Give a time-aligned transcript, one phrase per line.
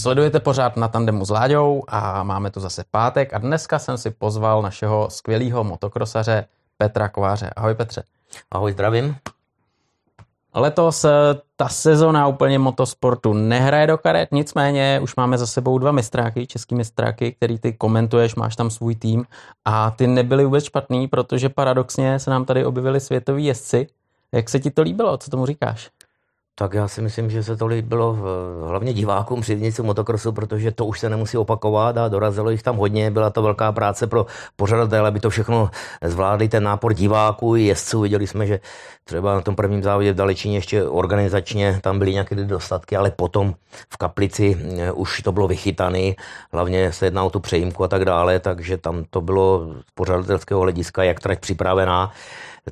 [0.00, 4.10] Sledujete pořád na tandemu s Láďou a máme tu zase pátek a dneska jsem si
[4.10, 6.44] pozval našeho skvělého motokrosaře
[6.78, 7.50] Petra Kováře.
[7.56, 8.02] Ahoj Petře.
[8.50, 9.16] Ahoj, zdravím.
[10.54, 11.10] Letos eh,
[11.56, 16.74] ta sezona úplně motosportu nehraje do karet, nicméně už máme za sebou dva mistráky, český
[16.74, 19.24] mistráky, který ty komentuješ, máš tam svůj tým
[19.64, 23.86] a ty nebyly vůbec špatný, protože paradoxně se nám tady objevili světoví jezdci.
[24.32, 25.90] Jak se ti to líbilo, co tomu říkáš?
[26.60, 28.18] Tak já si myslím, že se to líbilo
[28.66, 33.10] hlavně divákům přivnici motokrosu, protože to už se nemusí opakovat a dorazilo jich tam hodně.
[33.10, 35.70] Byla to velká práce pro pořadatele, aby to všechno
[36.04, 38.00] zvládli, ten nápor diváků i jezdců.
[38.00, 38.60] Viděli jsme, že
[39.04, 43.54] třeba na tom prvním závodě v Dalečíně ještě organizačně tam byly nějaké dostatky, ale potom
[43.88, 46.12] v Kaplici eh, už to bylo vychytané,
[46.52, 50.60] hlavně se jedná o tu přejímku a tak dále, takže tam to bylo z pořadatelského
[50.60, 52.12] hlediska, jak trať připravená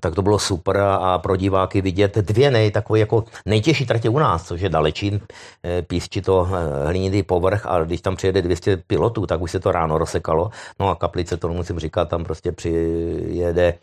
[0.00, 4.18] tak to bylo super a pro diváky vidět dvě nej, takové jako nejtěžší tratě u
[4.18, 5.20] nás, což je Dalečín,
[5.64, 9.60] eh, písči to eh, hlinitý povrch a když tam přijede 200 pilotů, tak už se
[9.60, 10.50] to ráno rozsekalo.
[10.80, 13.74] No a Kaplice, to musím říkat, tam prostě přijede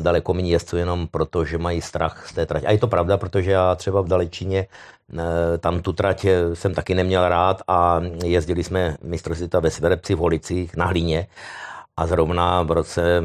[0.00, 2.66] daleko méně jezdců jenom proto, že mají strach z té trati.
[2.66, 6.94] A je to pravda, protože já třeba v Dalečíně eh, tam tu trať jsem taky
[6.94, 11.26] neměl rád a jezdili jsme mistrovství ve Sverepci v Holicích na Hlíně
[11.96, 13.22] a zrovna v roce,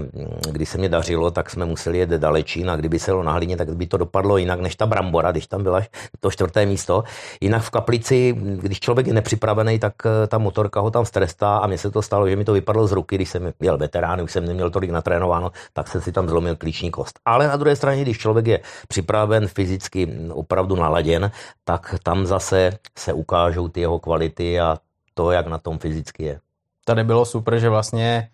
[0.52, 3.58] kdy se mě dařilo, tak jsme museli jet dalečín a kdyby se jelo na hlině,
[3.58, 5.82] tak by to dopadlo jinak než ta brambora, když tam byla
[6.20, 7.04] to čtvrté místo.
[7.42, 11.68] Jinak v kaplici, když člověk je nepřipravený, tak eh, ta motorka ho tam strestá a
[11.68, 14.32] mně se to stalo, že mi to vypadlo z ruky, když jsem jel veterán, už
[14.32, 17.20] jsem neměl tolik natrénováno, tak jsem si tam zlomil klíční kost.
[17.26, 21.32] Ale na druhé straně, když člověk je připraven, fyzicky opravdu naladěn,
[21.64, 24.78] tak tam zase se ukážou ty jeho kvality a
[25.14, 26.40] to, jak na tom fyzicky je.
[26.86, 28.30] Tady bylo super, že vlastně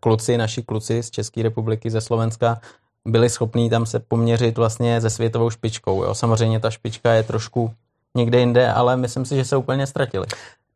[0.00, 2.60] kluci, naši kluci z České republiky, ze Slovenska,
[3.06, 6.04] byli schopní tam se poměřit vlastně se světovou špičkou.
[6.04, 6.14] Jo.
[6.14, 7.70] Samozřejmě ta špička je trošku
[8.16, 10.26] někde jinde, ale myslím si, že se úplně ztratili.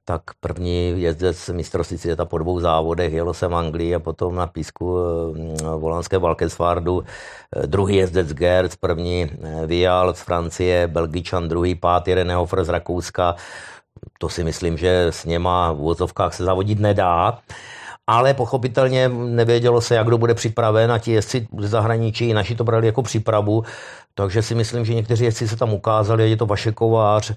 [0.04, 4.46] Tak první jezdec mistrovství světa po dvou závodech, jelo jsem v Anglii a potom na
[4.46, 7.04] písku eh, volanské Valkensvardu.
[7.56, 9.30] Eh, druhý jezdec Gerz, první
[9.66, 13.36] Vial z Francie, Belgičan, druhý pátý René Hofer z Rakouska.
[14.18, 17.38] To si myslím, že s něma v vozovkách se zavodit nedá
[18.06, 22.54] ale pochopitelně nevědělo se, jak kdo bude připraven a ti jezdci z zahraničí i naši
[22.54, 23.62] to brali jako přípravu,
[24.14, 27.32] takže si myslím, že někteří jezdci se tam ukázali, je to Vaše Kovář,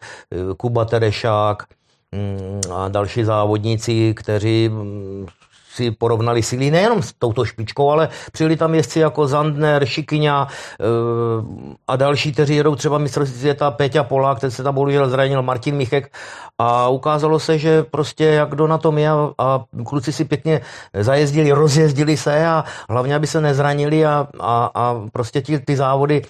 [0.57, 1.63] Kuba Terešák
[2.11, 5.27] mm, a další závodníci, kteří mm,
[5.73, 10.85] si porovnali síly nejenom s touto špičkou, ale přijeli tam jezdci jako Zandner, Šikyňa e,
[11.87, 15.75] a další, kteří jedou třeba mistrovství světa Péťa Polák, ten se tam bohužel zranil, Martin
[15.75, 16.13] Michek.
[16.57, 20.61] A ukázalo se, že prostě jak kdo na tom je a, kluci si pěkně
[20.93, 26.21] zajezdili, rozjezdili se a hlavně, aby se nezranili a, a, a prostě ti, ty závody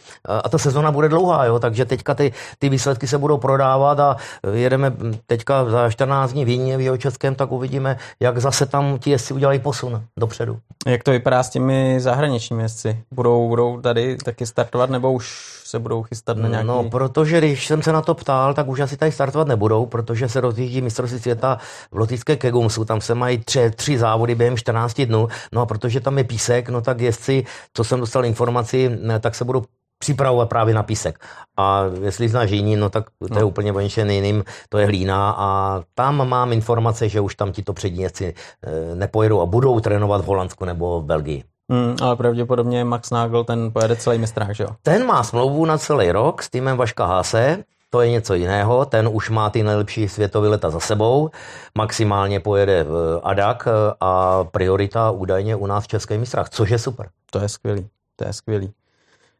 [0.43, 4.15] a ta sezona bude dlouhá, jo, takže teďka ty, ty výsledky se budou prodávat a
[4.53, 4.93] jedeme
[5.27, 9.59] teďka za 14 dní v Jíně v Jihočeském, tak uvidíme, jak zase tam ti udělají
[9.59, 10.59] posun dopředu.
[10.85, 13.03] Jak to vypadá s těmi zahraničními jezdci?
[13.11, 16.67] Budou, budou tady taky startovat nebo už se budou chystat na nějaký...
[16.67, 20.29] No, protože když jsem se na to ptal, tak už asi tady startovat nebudou, protože
[20.29, 21.57] se rozjíždí mistrovství světa
[21.91, 25.99] v lotické Kegumsu, tam se mají tři, tři závody během 14 dnů, no a protože
[25.99, 29.63] tam je písek, no tak jezdci, co jsem dostal informaci, tak se budou
[30.03, 31.19] připravovat právě na písek.
[31.57, 33.47] A jestli znáš jiný, no tak to je no.
[33.47, 38.03] úplně něčem jiným, to je hlína a tam mám informace, že už tam tito přední
[38.03, 41.43] jezdci eh, nepojedou a budou trénovat v Holandsku nebo v Belgii.
[41.71, 44.69] Hmm, ale pravděpodobně Max Nagel, ten pojede celý mistrák, že jo?
[44.81, 49.09] Ten má smlouvu na celý rok s týmem Vaška Hase, to je něco jiného, ten
[49.11, 51.29] už má ty nejlepší světové leta za sebou,
[51.77, 53.67] maximálně pojede v Adak
[54.01, 57.09] a priorita údajně u nás v České mistrách, což je super.
[57.31, 58.73] To je skvělý, to je skvělý.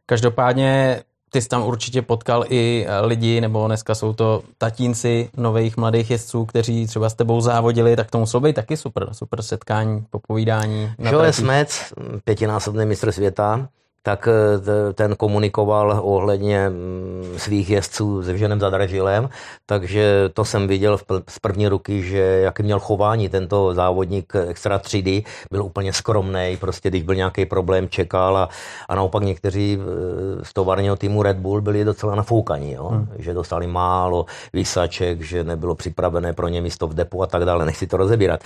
[0.06, 5.76] Každopádně ty jsi tam určitě potkal i eh, lidi, nebo dneska jsou to tatínci nových
[5.76, 10.04] mladých jezdců, kteří třeba s tebou závodili, tak to muselo být taky super, super setkání,
[10.10, 10.92] popovídání.
[10.98, 11.92] Joe Smec,
[12.24, 13.68] pětinásobný mistr světa,
[14.04, 19.28] tak eh, ten komunikoval ohledně mm, svých jezdců se Vženem Zadražilem,
[19.66, 20.98] takže to jsem viděl
[21.28, 26.90] z první ruky, že jaký měl chování tento závodník extra třídy, byl úplně skromný, prostě
[26.90, 28.48] když byl nějaký problém, čekal a,
[28.88, 32.88] a naopak někteří eh, z továrního týmu Red Bull byli docela nafoukaní, jo?
[32.88, 33.08] Hmm.
[33.18, 37.64] že dostali málo výsaček, že nebylo připravené pro ně místo v depu a tak dále,
[37.64, 38.40] nechci to rozebírat.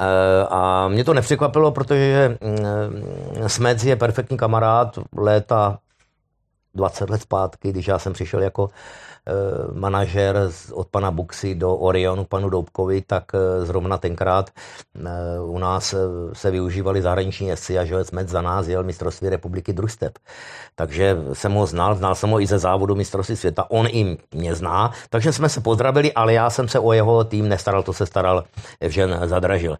[0.00, 5.78] Eh, a mě to nepřekvapilo, protože mm, Smec je perfektní kamarád, léta
[6.74, 8.70] 20 let zpátky, když já jsem přišel jako
[9.26, 10.36] Eh, manažer
[10.72, 15.94] od pana Buxy do Orionu, panu Doubkovi, tak eh, zrovna tenkrát eh, u nás
[16.32, 20.12] se využívali zahraniční jezdci a Joec Med za nás jel mistrovství republiky družstev.
[20.74, 24.54] Takže jsem ho znal, znal jsem ho i ze závodu mistrovství světa, on i mě
[24.54, 28.06] zná, takže jsme se pozdravili, ale já jsem se o jeho tým nestaral, to se
[28.06, 28.44] staral
[28.80, 29.76] Evžen Zadražil.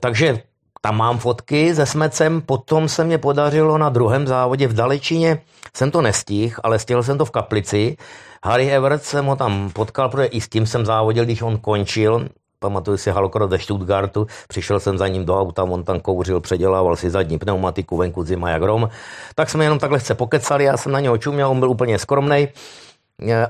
[0.00, 0.42] Takže
[0.80, 5.40] tam mám fotky se smecem, potom se mě podařilo na druhém závodě v Dalečině,
[5.76, 7.96] jsem to nestihl, ale stihl jsem to v Kaplici,
[8.44, 12.28] Harry Everett jsem ho tam potkal, protože i s tím jsem závodil, když on končil,
[12.58, 16.96] pamatuju si Halokro ze Stuttgartu, přišel jsem za ním do auta, on tam kouřil, předělával
[16.96, 18.88] si zadní pneumatiku, venku zima jak rom.
[19.34, 22.48] Tak jsme jenom takhle chce pokecali, já jsem na něho čuměl, on byl úplně skromný.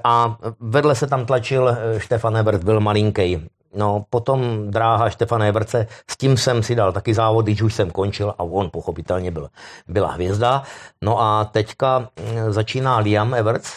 [0.04, 3.48] A vedle se tam tlačil eh, Štefan Ebert, byl malinký.
[3.74, 7.90] No, potom dráha Štefana Eberce, s tím jsem si dal taky závod, když už jsem
[7.90, 9.48] končil a on pochopitelně byl,
[9.88, 10.62] byla hvězda.
[11.02, 13.72] No a teďka mm, začíná Liam Everts,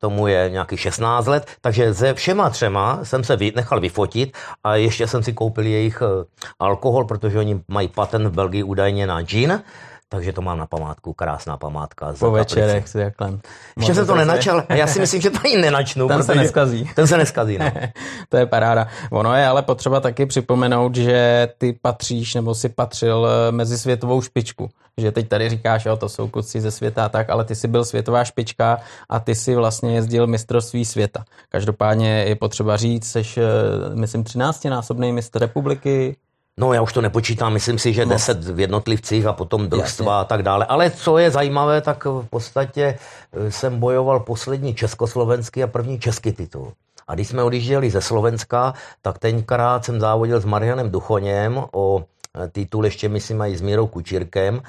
[0.00, 5.06] tomu je nějaký 16 let, takže ze všema třema jsem se nechal vyfotit a ještě
[5.06, 6.24] jsem si koupil jejich eh,
[6.58, 9.62] alkohol, protože oni mají patent v Belgii údajně na gin,
[10.08, 12.14] takže to mám na památku, krásná památka.
[12.18, 13.38] Po večerech si jakhle.
[13.76, 16.08] Ještě jsem to nenačal a já si myslím, že to ani nenačnu.
[16.08, 16.90] Ten se neskazí.
[16.94, 17.70] Ten se neskazí, no.
[18.28, 18.88] to je paráda.
[19.10, 24.22] Ono je ale potřeba taky připomenout, že ty patříš nebo si patřil eh, mezi světovou
[24.22, 24.70] špičku.
[24.96, 27.84] Že teď tady říkáš, jo, to jsou kuci ze světa tak, ale ty jsi byl
[27.84, 28.78] světová špička
[29.08, 31.24] a ty si vlastně jezdil mistrovství světa.
[31.48, 36.16] Každopádně je potřeba říct, jsi, eh, myslím, 13-násobný mistr republiky,
[36.58, 38.10] No já už to nepočítám, myslím si, že no.
[38.10, 40.66] 10 v jednotlivcích a potom družstva a tak dále.
[40.66, 42.98] Ale co je zajímavé, tak v podstatě
[43.32, 46.72] eh, jsem bojoval poslední československý a první český titul.
[47.08, 52.48] A když jsme odjížděli ze Slovenska, tak tenkrát jsem závodil s Marianem Duchoněm o eh,
[52.48, 54.62] titul ještě myslím i s Mírou Kučírkem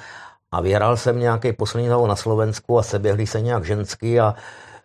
[0.52, 4.34] a vyhrál jsem nějaký poslední závod na Slovensku a seběhli se nějak ženský a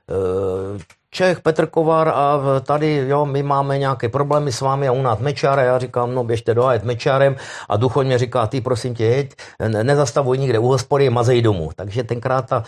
[0.10, 0.80] e,
[1.16, 5.20] Čech, Petr Kovar a tady, jo, my máme nějaké problémy s vámi a u nás
[5.20, 7.36] Mečar a já říkám, no běžte dohájet Mečarem
[7.70, 9.32] a Duchoň mě říká, ty prosím tě, jeď,
[9.68, 11.70] nezastavuj nikde u hospody, mazej domů.
[11.76, 12.64] Takže tenkrát ta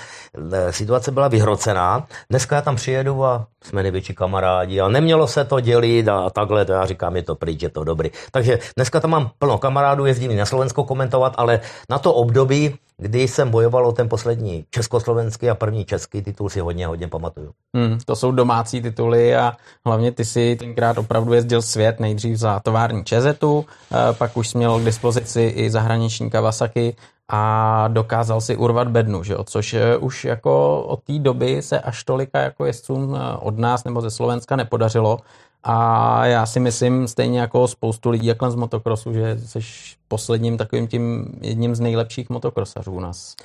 [0.51, 2.07] e, situace byla vyhrocená.
[2.29, 6.65] Dneska já tam přijedu a jsme největší kamarádi a nemělo se to dělit a takhle,
[6.65, 8.09] to já říkám, je to pryč, je to dobrý.
[8.31, 11.59] Takže dneska tam mám plno kamarádů, jezdím na Slovensko komentovat, ale
[11.89, 16.59] na to období, kdy jsem bojoval o ten poslední československý a první český titul si
[16.59, 17.51] hodně, hodně pamatuju.
[17.75, 19.53] Hmm, to jsou domácí tituly a
[19.85, 24.79] hlavně ty si tenkrát opravdu jezdil svět, nejdřív za tovární Čezetu, eh, pak už měl
[24.79, 26.95] k dispozici i zahraniční Kawasaki
[27.29, 29.43] a dokázal si urvat bednu, že jo?
[29.43, 33.83] což eh, už jako od té doby se až tolika jako jezdcům eh, od nás
[33.83, 35.19] nebo ze Slovenska nepodařilo
[35.69, 39.59] a já si myslím, stejně jako spoustu lidí jakhle z motokrosu, že jsi
[40.07, 43.35] posledním takovým tím jedním z nejlepších motokrosařů u nás.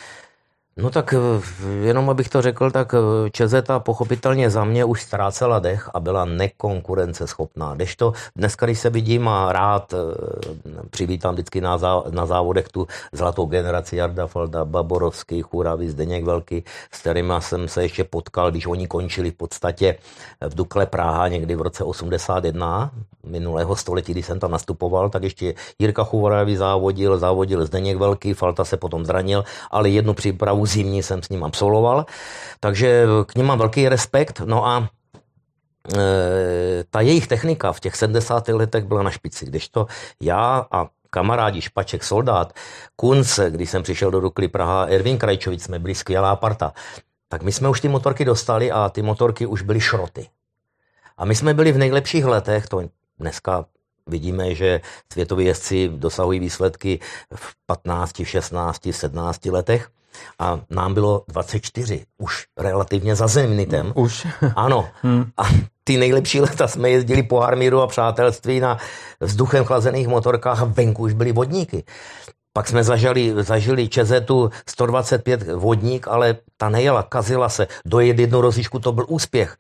[0.77, 1.19] No tak eh,
[1.85, 6.25] jenom abych to řekl, tak eh, Čezeta pochopitelně za mě už ztrácela dech a byla
[6.25, 7.77] nekonkurenceschopná.
[7.97, 12.87] to dneska, když se vidím a rád eh, přivítám vždycky na, zá, na závodech tu
[13.13, 18.67] zlatou generaci Jarda Falda, Baborovský, Churavy, Zdeněk Velký, s kterými jsem se ještě potkal, když
[18.67, 19.97] oni končili v podstatě
[20.41, 22.91] v Dukle Praha někdy v roce 81,
[23.27, 28.65] minulého století, když jsem tam nastupoval, tak ještě Jirka Churavy závodil, závodil Zdeněk Velký, Falta
[28.65, 32.07] se potom zranil, ale jednu přípravu přípravu zimní jsem s ním absolvoval,
[32.61, 34.41] takže k ním mám velký respekt.
[34.45, 34.89] No a
[35.95, 38.49] e, ta jejich technika v těch 70.
[38.49, 39.87] letech byla na špici, kdežto
[40.21, 42.53] já a kamarádi Špaček, Soldát,
[42.97, 46.73] Kunce, když jsem přišel do Dukly Praha, Ervin Krajčovic, jsme byli skvělá parta,
[47.29, 50.29] tak my jsme už ty motorky dostali a ty motorky už byly šroty.
[51.17, 53.65] A my jsme byli v nejlepších letech, to dneska
[54.07, 54.81] vidíme, že
[55.13, 57.01] světoví jezdci dosahují výsledky
[57.35, 59.91] v 15, 16, 17 letech.
[60.39, 63.93] A nám bylo 24, už relativně za zemnitem.
[63.95, 64.27] Už.
[64.57, 64.89] Ano.
[65.03, 65.25] Hmm.
[65.37, 65.43] A
[65.85, 68.79] ty nejlepší leta jsme jezdili po armíru a přátelství na
[69.21, 71.85] vzduchem chlazených motorkách a venku už byly vodníky.
[72.53, 77.67] Pak jsme zažili, zažili Čezetu 125 vodník, ale ta nejela, kazila se.
[77.87, 79.57] Dojet jednu rozičku, to byl úspěch.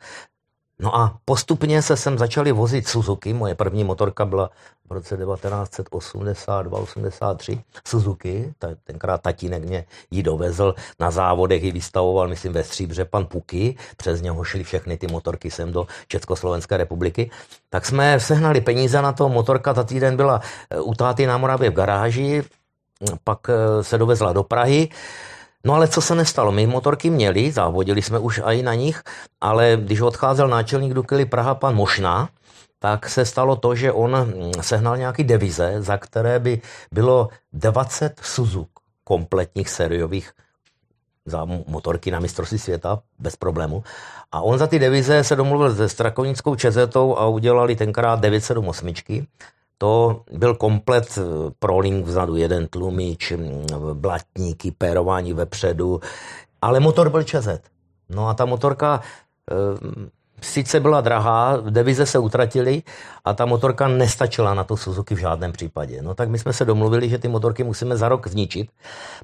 [0.83, 3.33] No a postupně se sem začali vozit Suzuki.
[3.33, 4.51] Moje první motorka byla
[4.89, 7.61] v roce 1982-83.
[7.87, 13.77] Suzuki, tenkrát tatínek mě ji dovezl na závodech, ji vystavoval, myslím, ve Stříbře pan Puky.
[13.97, 17.31] Přes něho šly všechny ty motorky sem do Československé republiky.
[17.71, 19.29] Tak jsme sehnali peníze na to.
[19.29, 22.43] Motorka ta týden byla eh, u táty na Moravě v garáži,
[23.25, 24.89] pak eh, se dovezla do Prahy.
[25.64, 26.52] No ale co se nestalo?
[26.52, 29.02] My motorky měli, závodili jsme už i na nich,
[29.40, 32.28] ale když odcházel náčelník Dukely Praha pan Mošná,
[32.78, 36.61] tak se stalo to, že on mm, sehnal nějaký devize, za které by
[36.92, 38.69] bylo 20 Suzuk
[39.04, 40.33] kompletních sériových
[41.26, 43.85] za motorky na mistrovství světa bez problému.
[44.33, 49.26] A on za ty devize se domluvil se Strakonickou Čezetou a udělali tenkrát 978.
[49.83, 51.23] To byl komplet eh,
[51.59, 56.01] proling vzadu, jeden tlumič, mm, blatníky, pérování vepředu,
[56.62, 57.62] ale motor byl Čezet.
[58.09, 59.01] No a ta motorka
[59.51, 60.09] eh,
[60.41, 62.83] sice byla drahá, devize se utratily
[63.25, 66.03] a ta motorka nestačila na to Suzuki v žádném případě.
[66.03, 68.71] No tak my jsme se domluvili, že ty motorky musíme za rok zničit,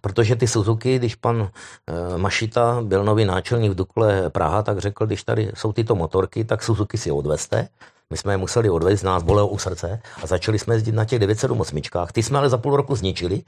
[0.01, 1.51] protože ty Suzuki, když pan
[1.87, 6.45] e, Mašita byl nový náčelník v Dukle Praha, tak řekl, když tady jsou tyto motorky,
[6.45, 7.69] tak Suzuki si odveste.
[8.13, 11.19] My jsme je museli odvést, nás bolelo u srdce a začali jsme jezdit na těch
[11.19, 11.81] 978.
[12.13, 13.43] Ty jsme ale za půl roku zničili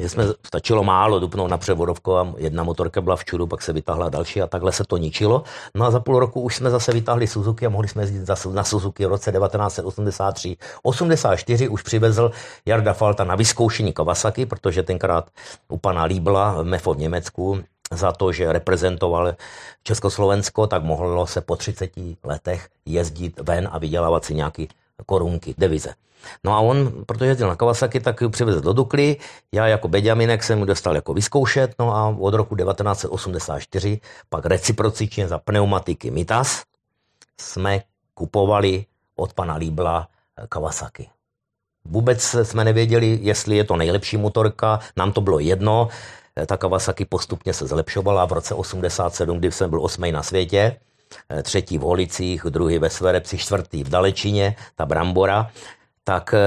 [0.00, 3.72] že jsme stačilo málo dupnout na převodovku a jedna motorka byla v čudu, pak se
[3.72, 5.42] vytáhla další a takhle se to ničilo.
[5.74, 8.64] No a za půl roku už jsme zase vytáhli Suzuki a mohli jsme jezdit na
[8.64, 10.56] Suzuki v roce 1983.
[10.82, 12.30] 84 už přivezl
[12.66, 15.30] Jarda Falta na vyzkoušení Kawasaki, protože tenkrát
[15.68, 19.34] u pana Líbla Mefo v Německu za to, že reprezentoval
[19.82, 21.90] Československo, tak mohlo se po 30
[22.24, 24.68] letech jezdit ven a vydělávat si nějaký
[25.06, 25.94] korunky, devize.
[26.44, 29.16] No a on, protože jezdil na Kawasaki, tak ji přivezl do Dukly.
[29.52, 31.74] Já jako Beďaminek jsem mu dostal jako vyzkoušet.
[31.78, 36.62] No a od roku 1984 pak reciprocičně za pneumatiky Mitas
[37.40, 37.82] jsme
[38.14, 38.84] kupovali
[39.16, 40.08] od pana Líbla
[40.48, 41.08] Kawasaki.
[41.84, 45.88] Vůbec jsme nevěděli, jestli je to nejlepší motorka, nám to bylo jedno.
[46.46, 50.76] Ta Kawasaki postupně se zlepšovala v roce 87, kdy jsem byl osmý na světě,
[51.42, 55.50] třetí v Holicích, druhý ve Sverepci, čtvrtý v Dalečině, ta Brambora
[56.04, 56.38] tak eh,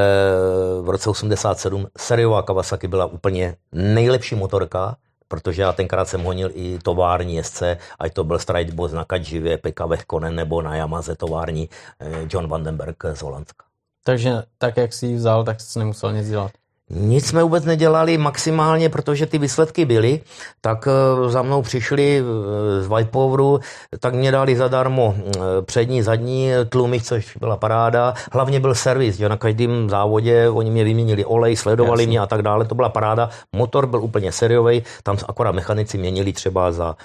[0.82, 4.96] v roce 87 seriová Kawasaki byla úplně nejlepší motorka,
[5.28, 9.86] protože já tenkrát jsem honil i tovární jezdce, ať to byl Strideboss na Kadživě, Pekka
[9.86, 11.70] Vechkonen nebo na Yamaze tovární
[12.00, 13.66] eh, John Vandenberg z Holandska.
[14.04, 16.52] Takže tak, jak si ji vzal, tak jsi nemusel nic dělat.
[16.96, 20.22] Nic jsme vůbec nedělali maximálně, protože ty výsledky byly,
[20.62, 23.60] tak eh, za mnou přišli eh, z Whitepoweru,
[24.00, 28.14] tak mě dali zadarmo eh, přední, zadní tlumy, což byla paráda.
[28.32, 32.10] Hlavně byl servis, že na každém závodě oni mě vyměnili olej, sledovali Jasně.
[32.10, 33.30] mě a tak dále, to byla paráda.
[33.56, 36.96] Motor byl úplně seriový, tam akorát mechanici měnili třeba za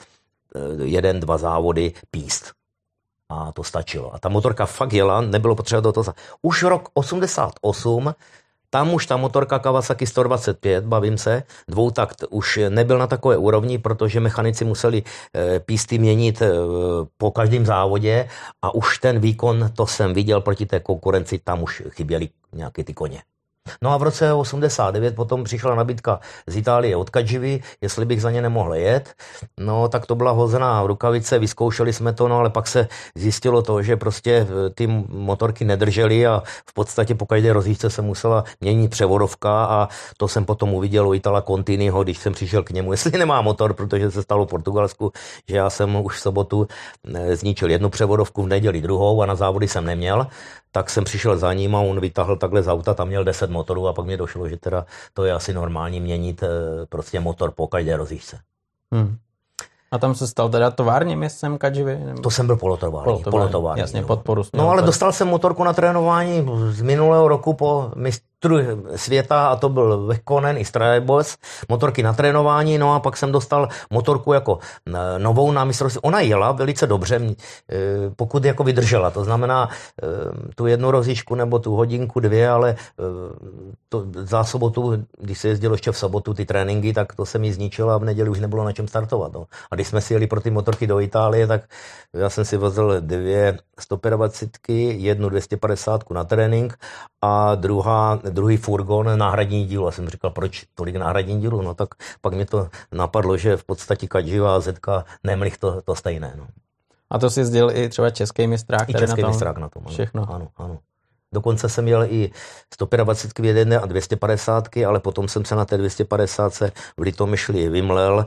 [0.83, 2.52] jeden, dva závody píst.
[3.28, 4.14] A to stačilo.
[4.14, 6.14] A ta motorka fakt jela, nebylo potřeba do toho.
[6.42, 8.14] Už rok 88
[8.70, 14.20] tam už ta motorka Kawasaki 125, bavím se, dvoutakt už nebyl na takové úrovni, protože
[14.20, 15.02] mechanici museli
[15.34, 16.50] e, písty měnit e,
[17.18, 18.28] po každém závodě
[18.62, 22.94] a už ten výkon, to jsem viděl proti té konkurenci, tam už chyběly nějaké ty
[22.94, 23.22] koně.
[23.82, 28.30] No a v roce 89 potom přišla nabídka z Itálie od Kadživy, jestli bych za
[28.30, 29.14] ně nemohl jet.
[29.60, 33.82] No tak to byla hozená rukavice, vyzkoušeli jsme to, no ale pak se zjistilo to,
[33.82, 38.90] že prostě eh, ty motorky nedržely a v podstatě po každé rozjížďce se musela měnit
[38.90, 43.18] převodovka a to jsem potom uviděl u Itala Continiho, když jsem přišel k němu, jestli
[43.18, 45.12] nemá motor, protože se stalo v Portugalsku,
[45.48, 46.66] že já jsem už v sobotu
[47.14, 50.26] eh, zničil jednu převodovku, v neděli druhou a na závody jsem neměl,
[50.72, 53.88] tak jsem přišel za ním a on vytáhl takhle z auta, tam měl 10 motorů
[53.88, 56.48] a pak mi došlo, že teda to je asi normální měnit eh,
[56.88, 58.38] prostě motor po každé rozjížďce.
[58.92, 59.16] Hmm.
[59.90, 61.98] A tam se stal teda továrně městcem Kadživy?
[61.98, 62.22] Nebo?
[62.22, 63.04] To jsem byl polotovární.
[63.04, 64.42] polotovární, polotovární jasně, podporu.
[64.54, 68.27] No ale dostal jsem motorku na trénování z minulého roku po mistru
[68.97, 71.37] světa a to byl Vekonen i Strajebos,
[71.68, 76.00] motorky na trénování, no a pak jsem dostal motorku jako e, novou na mistrovství.
[76.02, 77.35] Ona jela velice dobře, e,
[78.16, 82.76] pokud jako vydržela, to znamená e, tu jednu rozíšku nebo tu hodinku, dvě, ale
[83.88, 87.52] to za sobotu, když se jezdilo ještě v sobotu ty tréninky, tak to se mi
[87.52, 89.33] zničilo a v neděli už nebylo na čem startovat.
[89.33, 89.47] No.
[89.71, 91.62] A když jsme si jeli pro ty motorky do Itálie, tak
[92.12, 96.78] já jsem si vozil dvě 125, jednu 250 na trénink
[97.23, 99.88] a druhá, druhý furgon náhradní díl.
[99.88, 101.62] A jsem říkal, proč tolik náhradní dílu?
[101.62, 101.88] No tak
[102.20, 106.35] pak mě to napadlo, že v podstatě Kadživa a Zetka nemlich to, to stejné.
[106.37, 106.47] No.
[107.11, 108.88] A to si jezdil i třeba český mistrák?
[108.88, 109.30] I český na tom?
[109.30, 109.82] mistrák na tom.
[109.87, 109.92] Ano.
[109.92, 110.35] Všechno.
[110.35, 110.78] Ano, ano.
[111.32, 112.30] Dokonce jsem měl i
[112.75, 116.52] 125 jedné a 250, ale potom jsem se na té 250
[116.97, 118.26] v Litomyšli vymlel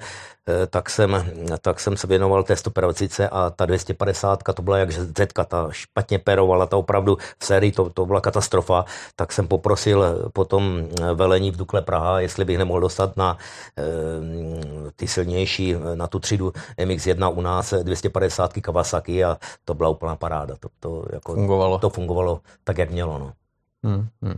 [0.69, 1.31] tak jsem,
[1.61, 6.19] tak jsem se věnoval té 150 a ta 250 to byla jak zetka, ta špatně
[6.19, 11.57] perovala, ta opravdu v sérii to, to byla katastrofa, tak jsem poprosil potom velení v
[11.57, 13.37] Dukle Praha, jestli bych nemohl dostat na
[13.77, 20.15] e, ty silnější, na tu třídu MX-1 u nás 250 Kawasaki a to byla úplná
[20.15, 20.55] paráda.
[20.59, 21.79] To, to, jako, fungovalo.
[21.79, 23.19] to fungovalo tak, jak mělo.
[23.19, 23.33] No.
[23.83, 24.37] Hmm, hmm.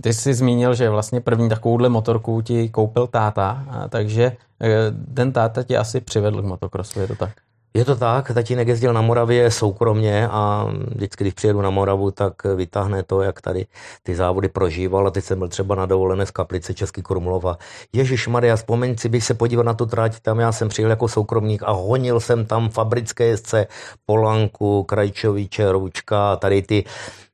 [0.00, 5.62] Ty jsi zmínil, že vlastně první takovouhle motorku ti koupil táta, takže eh, ten táta
[5.62, 7.32] tě asi přivedl k motokrosu, je to tak?
[7.76, 12.44] Je to tak, tatínek jezdil na Moravě soukromně a vždycky, když přijedu na Moravu, tak
[12.44, 13.66] vytáhne to, jak tady
[14.02, 17.58] ty závody prožíval a teď jsem byl třeba na dovolené z Kaplice Český Krumlov a
[17.92, 21.08] Ježíš Maria, vzpomeň si, bych se podíval na tu tráť, tam já jsem přijel jako
[21.08, 23.66] soukromník a honil jsem tam fabrické jezdce
[24.06, 26.84] Polanku, Krajčoviče, Roučka, tady ty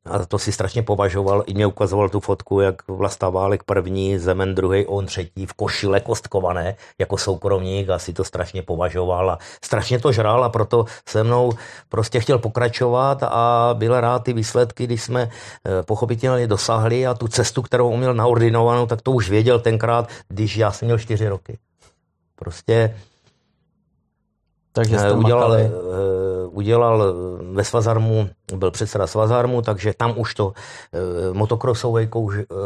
[0.04, 4.54] a to si strašně považoval, i mě ukazoval tu fotku, jak Vlasta Válek první, Zemen
[4.54, 9.99] druhý, on třetí, v košile kostkované, jako soukromník a si to strašně považoval a strašně
[9.99, 11.52] to žral a proto se mnou
[11.88, 17.28] prostě chtěl pokračovat a byl rád ty výsledky, když jsme eh, pochopitelně dosáhli a tu
[17.28, 21.28] cestu, kterou on měl naordinovanou, tak to už věděl tenkrát, když já jsem měl čtyři
[21.28, 21.59] roky.
[22.37, 22.95] Prostě
[24.73, 25.62] takže jste eh, udělal, makali.
[25.62, 27.14] Eh, udělal
[27.52, 30.52] ve Svazarmu, byl předseda Svazarmu, takže tam už to
[31.33, 32.09] motokrosový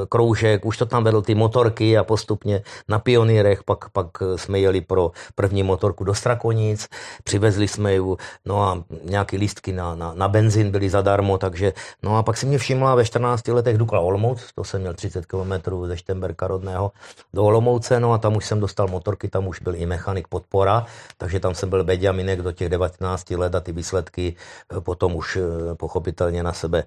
[0.09, 4.81] kroužek, už to tam vedl ty motorky a postupně na pionýrech, pak, pak jsme jeli
[4.81, 6.89] pro první motorku do Strakonic,
[7.25, 11.73] přivezli jsme ju, no a nějaký lístky na, na, na benzín byly zadarmo, takže
[12.03, 15.27] no a pak si mě všimla ve 14 letech Dukla Olomouc, to jsem měl 30
[15.27, 15.53] km
[15.87, 16.93] ze Štemberka rodného
[17.35, 20.87] do Olomouce, no a tam už jsem dostal motorky, tam už byl i mechanik podpora,
[21.19, 25.37] takže tam jsem byl Benjaminek do těch 19 let a ty výsledky eh, potom už
[25.37, 26.85] eh, pochopitelně na sebe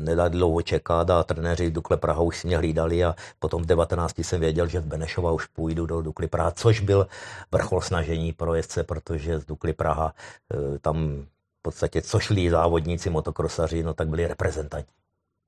[0.00, 4.18] nedali dlouho čekat a trenéři Dukle Praha už si mě hlídali a potom v 19
[4.18, 7.06] jsem věděl, že v Benešova už půjdu do Dukly Praha, což byl
[7.52, 10.14] vrchol snažení pro jezdce, protože z Dukly Praha
[10.54, 11.26] eh, tam
[11.58, 14.90] v podstatě co šli závodníci, motokrosaři, no tak byli reprezentanti.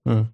[0.08, 0.26] Hmm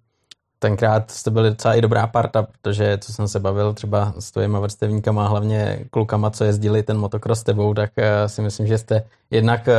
[0.59, 4.59] tenkrát jste byli docela i dobrá parta, protože co jsem se bavil třeba s tvojima
[4.59, 9.03] vrstevníkama, hlavně klukama, co jezdili ten motocross s tebou, tak eh, si myslím, že jste
[9.31, 9.73] jednak eh,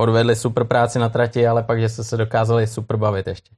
[0.00, 3.50] odvedli super práci na trati, ale pak, že jste se dokázali super bavit ještě.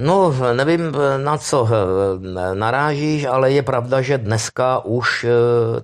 [0.00, 0.80] No, nevím,
[1.16, 5.30] na co eh, narážíš, ale je pravda, že dneska už eh,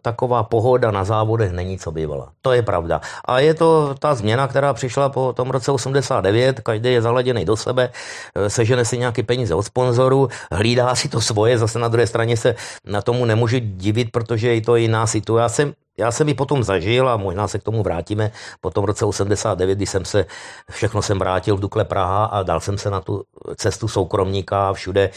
[0.02, 2.32] taková pohoda na závodech není, co bývala.
[2.42, 3.00] To je pravda.
[3.24, 7.56] A je to ta změna, která přišla po tom roce 89, každý je zaladěný do
[7.56, 7.90] sebe,
[8.34, 12.36] eh, sežene si nějaké peníze od sponzorů, hlídá si to svoje, zase na druhé straně
[12.36, 15.72] se na tomu nemůžu divit, protože je to jiná situace.
[15.98, 19.74] Já jsem ji potom zažil a možná se k tomu vrátíme po tom roce 89,
[19.74, 20.26] kdy jsem se,
[20.70, 23.24] všechno jsem vrátil v Dukle Praha a dal jsem se na tu
[23.56, 25.10] cestu soukromníka všude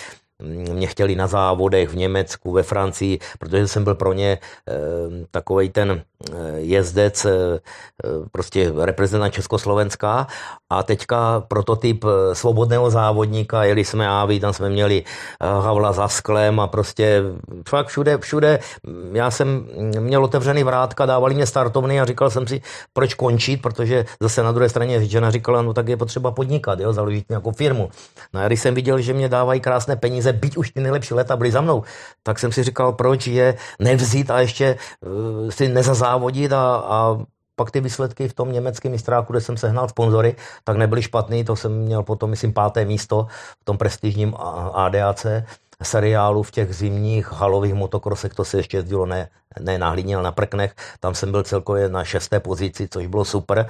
[0.44, 4.40] mě chtěli na závodech v Německu, ve Francii, protože jsem byl pro ně e,
[5.32, 7.60] takový ten eh, jezdec, e,
[8.32, 10.28] prostě reprezentant Československa
[10.70, 15.04] a teďka prototyp svobodného závodníka, jeli jsme Avi, tam jsme měli
[15.42, 17.24] Havla za sklem a prostě
[17.70, 18.60] fakt všude, všude,
[19.14, 19.68] já jsem
[20.00, 22.62] měl otevřený vrátka, dávali mě startovny a říkal jsem si,
[22.94, 26.94] proč končit, protože zase na druhé straně žena říkala, no tak je potřeba podnikat, jo,
[26.94, 27.90] založit nějakou firmu.
[28.34, 31.14] No a když jsem viděl, že mě dávají krásné peníze, peníze, byť už ty nejlepší
[31.14, 31.84] leta byly za mnou,
[32.24, 37.18] tak jsem si říkal, proč je nevzít a ještě uh, si nezazávodit a, a
[37.56, 41.56] pak ty výsledky v tom německém mistráku, kde jsem sehnal sponzory, tak nebyly špatný, to
[41.56, 43.28] jsem měl potom, myslím, páté místo
[43.62, 44.34] v tom prestižním
[44.74, 45.26] ADAC
[45.84, 50.24] seriálu v těch zimních halových motokrosech, to se ještě jezdilo ne, ne na hlíně, ale
[50.24, 53.68] na prknech, tam jsem byl celkově na šesté pozici, což bylo super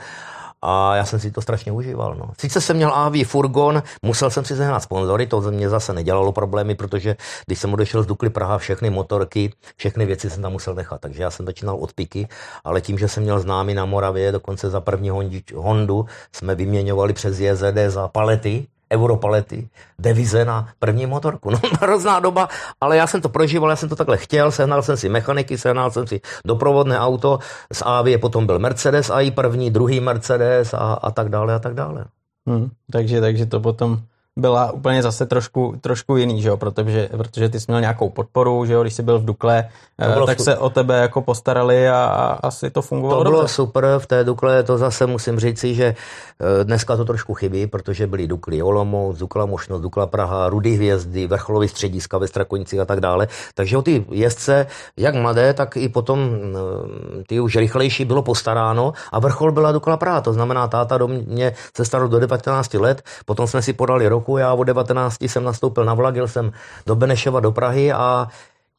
[0.62, 2.16] a já jsem si to strašně užíval.
[2.16, 2.32] No.
[2.40, 6.32] Sice jsem měl AV furgon, musel jsem si sehnat sponzory, to ze mě zase nedělalo
[6.32, 10.76] problémy, protože když jsem odešel z Dukly Praha, všechny motorky, všechny věci jsem tam musel
[10.76, 12.28] nechat, takže já jsem začínal od piky,
[12.64, 15.10] ale tím, že jsem měl známy na Moravě, dokonce za první
[15.56, 21.50] Hondu jsme vyměňovali přes JZD za palety, Europalety, devize na první motorku.
[21.60, 22.50] No, hrozná doba,
[22.82, 25.92] ale já jsem to prožíval, já jsem to takhle chtěl, sehnal jsem si mechaniky, sehnal
[25.92, 27.40] jsem si doprovodné auto,
[27.74, 31.60] z Avie potom byl Mercedes a i první, druhý Mercedes a, a tak dále a
[31.60, 32.06] tak dále.
[32.48, 34.00] Hmm, takže, takže to potom
[34.38, 36.58] byla úplně zase trošku, trošku jiný, že jo?
[36.58, 38.82] Protože, protože ty jsi měl nějakou podporu, že jo?
[38.82, 39.70] když jsi byl v Dukle,
[40.02, 43.54] eh, tak se o tebe jako postarali a, a asi to fungovalo To bylo dobře.
[43.54, 48.08] super v té Dukle, to zase musím říci, že eh, dneska to trošku chybí, protože
[48.08, 53.00] byly Dukly Olomouc, Dukla Mošnost, Dukla Praha, Rudy Hvězdy, vrcholový střediska ve Strakonicích a tak
[53.02, 53.28] dále.
[53.56, 58.94] Takže o ty jezdce, jak mladé, tak i potom eh, ty už rychlejší bylo postaráno
[59.12, 60.22] a vrchol byla Dukla Praha.
[60.22, 64.19] To znamená, táta do mě se staral do 19 let, potom jsme si podali rok
[64.20, 64.38] roku.
[64.38, 66.52] Já o 19 jsem nastoupil na vlak, jel jsem
[66.86, 68.28] do Benešova, do Prahy a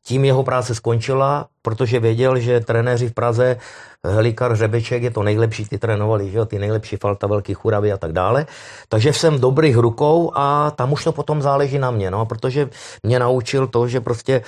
[0.05, 3.57] tím jeho práce skončila, protože věděl, že trenéři v Praze,
[4.05, 7.97] Helikar, Řebeček je to nejlepší, ty trénovali, že jo, ty nejlepší Falta, Velký Churavy a
[7.97, 8.47] tak dále.
[8.89, 12.69] Takže jsem v dobrých rukou a tam už to potom záleží na mě, no, protože
[13.03, 14.43] mě naučil to, že prostě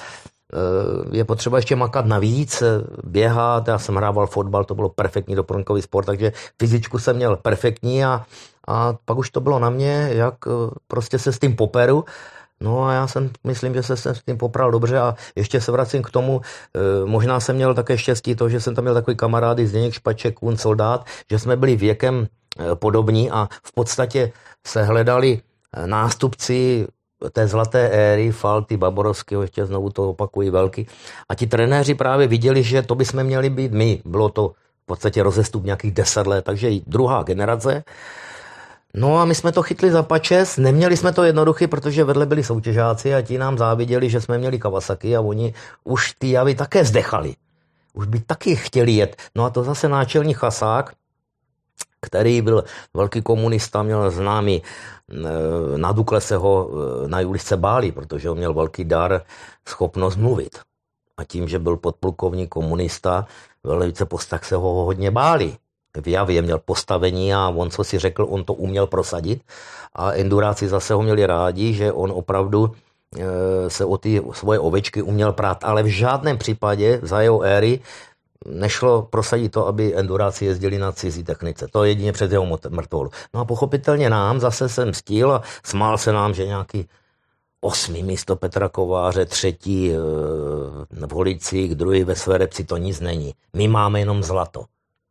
[1.13, 2.63] je potřeba ještě makat navíc,
[3.05, 8.05] běhat, já jsem hrával fotbal, to bylo perfektní doplňkový sport, takže fyzičku jsem měl perfektní
[8.05, 8.25] a
[8.69, 10.51] a pak už to bylo na mě, jak eh,
[10.89, 12.05] prostě se s tím poperu.
[12.61, 15.73] No a já jsem, myslím, že se jsem s tím popral dobře a ještě se
[15.73, 16.41] vracím k tomu,
[17.05, 20.57] možná jsem měl také štěstí to, že jsem tam měl takový kamarády Zdeněk Špaček, Kun
[20.57, 22.27] Soldát, že jsme byli věkem
[22.75, 24.33] podobní a v podstatě
[24.67, 25.41] se hledali
[25.87, 26.87] nástupci
[27.31, 30.87] té zlaté éry, Falty, Baborovského, ještě znovu to opakují velký.
[31.29, 34.03] A ti trenéři právě viděli, že to bychom měli být my.
[34.05, 34.49] Bylo to
[34.83, 37.85] v podstatě rozestup nějakých deset let, takže druhá generace.
[38.95, 42.45] No a my jsme to chytli za pačes, neměli jsme to jednoduchý, protože vedle byli
[42.45, 45.55] soutěžáci a ti nám záviděli, že jsme měli Kawasaki a oni
[45.85, 47.35] už ty javy také zdechali.
[47.93, 49.17] Už by taky chtěli jet.
[49.35, 50.93] No a to zase náčelní chasák,
[52.07, 57.93] který byl velký komunista, měl známý eh, na Dukle se ho eh, na Julisce báli,
[57.93, 59.23] protože on měl velký dar,
[59.69, 60.59] schopnost mluvit.
[61.17, 63.27] A tím, že byl podplukovník komunista,
[63.65, 65.57] velice postak se ho hodně báli
[66.01, 69.43] v javě měl postavení a on, co si řekl, on to uměl prosadit.
[69.95, 75.03] A enduráci zase ho měli rádi, že on opravdu e, se o ty svoje ovečky
[75.03, 77.81] uměl prát, ale v žádném případě za jeho éry
[78.47, 81.69] nešlo prosadit to, aby enduráci jezdili na cizí technice.
[81.69, 83.11] To je jedině před jeho mrtvolu.
[83.35, 86.89] No a pochopitelně nám zase jsem stíl a smál se nám, že nějaký
[87.61, 89.97] osmý místo Petra Kováře, třetí e,
[91.07, 93.35] v Holicích, druhý ve Sverepci, to nic není.
[93.53, 94.65] My máme jenom zlato.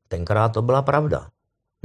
[0.07, 1.27] Tenkrát to byla pravda.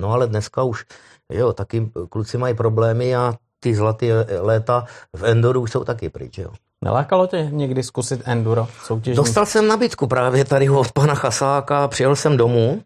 [0.01, 0.85] No ale dneska už,
[1.31, 6.39] jo, taky kluci mají problémy a ty zlaté léta v Endoru už jsou taky pryč,
[6.39, 6.53] jo.
[6.85, 9.17] Nelákalo tě někdy zkusit enduro soutěžní?
[9.17, 12.83] Dostal jsem nabídku právě tady od pana Chasáka, přijel jsem domů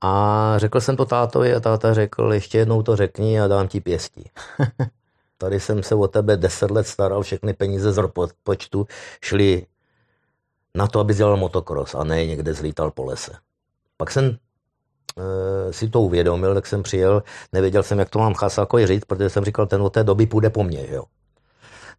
[0.00, 3.80] a řekl jsem to tátovi a táta řekl, ještě jednou to řekni a dám ti
[3.80, 4.30] pěstí.
[5.38, 8.02] tady jsem se o tebe deset let staral, všechny peníze z
[8.42, 8.86] počtu
[9.22, 9.66] šly
[10.74, 13.32] na to, aby dělal motocross a ne někde zlítal po lese.
[13.96, 18.86] Pak jsem e, si to uvědomil, tak jsem přijel, nevěděl jsem, jak to mám Chasákovi
[18.86, 21.04] říct, protože jsem říkal, ten od té doby půjde po mně, jo.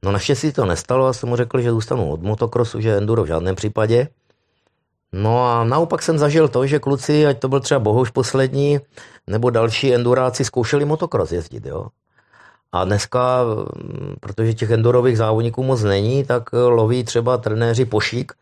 [0.03, 3.27] No naštěstí to nestalo a jsem mu řekl, že zůstanu od motokrosu, že enduro v
[3.27, 4.07] žádném případě.
[5.13, 8.79] No a naopak jsem zažil to, že kluci, ať to byl třeba Bohuš poslední,
[9.27, 11.87] nebo další enduráci zkoušeli motokros jezdit, jo.
[12.71, 13.45] A dneska,
[14.19, 18.33] protože těch endurových závodníků moc není, tak loví třeba trenéři Pošík,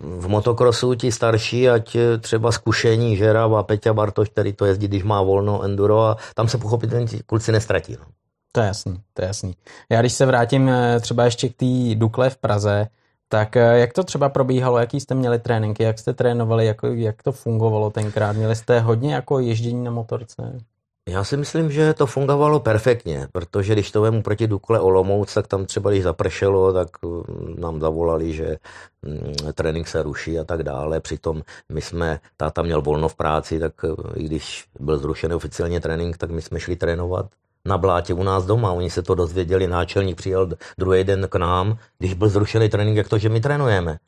[0.00, 5.04] v motokrosu ti starší, ať třeba zkušení Žera a Peťa Bartoš, který to jezdí, když
[5.04, 7.96] má volno enduro a tam se pochopitelně ti kluci nestratí.
[8.00, 8.04] No.
[8.52, 9.54] To je jasný, to je jasný.
[9.90, 12.88] Já když se vrátím eh, třeba ještě k té Dukle v Praze,
[13.28, 17.22] tak eh, jak to třeba probíhalo, jaký jste měli tréninky, jak jste trénovali, jak, jak
[17.22, 18.36] to fungovalo tenkrát?
[18.36, 20.60] Měli jste hodně jako ježdění na motorce?
[21.08, 25.46] Já si myslím, že to fungovalo perfektně, protože když to vemu proti Dukle Olomouc, tak
[25.46, 28.56] tam třeba když zapršelo, tak mm, nám zavolali, že
[29.02, 31.00] mm, trénink se ruší a tak dále.
[31.00, 33.88] Přitom my jsme, táta měl volno v práci, tak e,
[34.20, 37.26] i když byl zrušený oficiálně trénink, tak my jsme šli trénovat
[37.68, 38.72] na blátě u nás doma.
[38.72, 43.08] Oni se to dozvěděli, náčelník přijel druhý den k nám, když byl zrušený trénink, jak
[43.08, 43.98] to, že my trénujeme.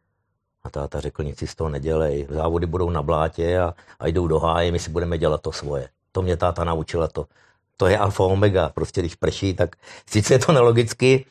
[0.64, 4.26] A táta řekl, nic si z toho nedělej, závody budou na blátě a, a jdou
[4.26, 5.88] do háje, my si budeme dělat to svoje.
[6.12, 7.26] To mě táta naučila to.
[7.76, 8.68] To je alfa omega.
[8.74, 11.26] Prostě když prší, tak sice je to nelogicky,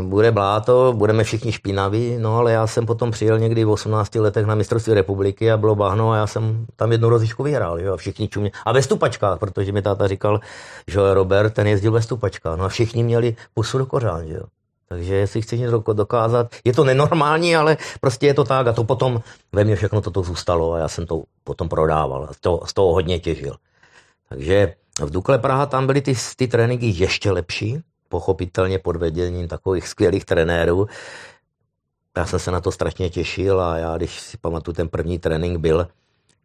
[0.00, 4.46] bude bláto, budeme všichni špinaví, no ale já jsem potom přijel někdy v 18 letech
[4.46, 7.96] na mistrovství republiky a bylo bahno a já jsem tam jednu rozičku vyhrál, jo, a
[7.96, 8.50] všichni čumě.
[8.64, 10.40] A ve stupačkách, protože mi táta říkal,
[10.86, 14.42] že Robert, ten jezdil ve stupačkách, no a všichni měli pusu do kořán, jo.
[14.88, 18.84] Takže jestli chci něco dokázat, je to nenormální, ale prostě je to tak a to
[18.84, 22.60] potom ve mně všechno toto zůstalo a já jsem to potom prodával a z toho,
[22.66, 23.56] z toho hodně těžil.
[24.28, 29.88] Takže v Dukle Praha tam byly ty, ty tréninky ještě lepší, pochopitelně pod vedením takových
[29.88, 30.86] skvělých trenérů.
[32.16, 35.58] Já jsem se na to strašně těšil a já, když si pamatuju, ten první trénink
[35.58, 35.88] byl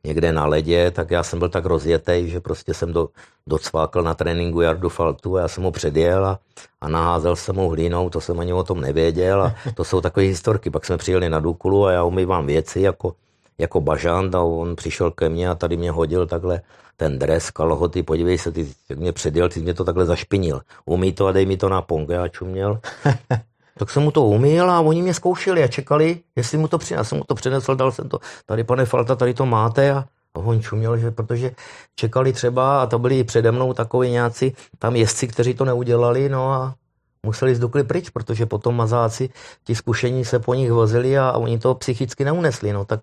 [0.04, 3.10] někde na ledě, tak já jsem byl tak rozjetý, že prostě jsem do,
[3.48, 6.40] docvákl na tréninku Jardu Faltu a já jsem ho předjel a,
[6.82, 10.26] a naházel jsem mu hlínou, to jsem ani o tom nevěděl a to jsou takové
[10.26, 10.70] historky.
[10.70, 13.16] Pak jsme přijeli na Dukulu a já umývám věci jako,
[13.58, 16.62] jako bažant a on přišel ke mně a tady mě hodil takhle
[16.98, 20.62] ten dres, kalhoty, podívej se, ty mě předjel, ty mě to takhle zašpinil.
[20.86, 22.10] Umí to a dej mi to na pong.
[22.10, 22.80] Já čuměl.
[23.78, 27.00] tak jsem mu to umíl a oni mě zkoušeli a čekali, jestli mu to přinesl.
[27.00, 30.06] Já jsem mu to přinesl, dal jsem to, tady pane Falta, tady to máte a
[30.34, 31.52] on čuměl, že protože
[31.96, 36.54] čekali třeba, a to byli přede mnou takový nějací tam jezdci, kteří to neudělali, no
[36.54, 36.76] a
[37.24, 39.30] museli zdukli pryč, protože potom mazáci,
[39.64, 43.00] ti zkušení se po nich vozili a, a oni to psychicky neunesli, no tak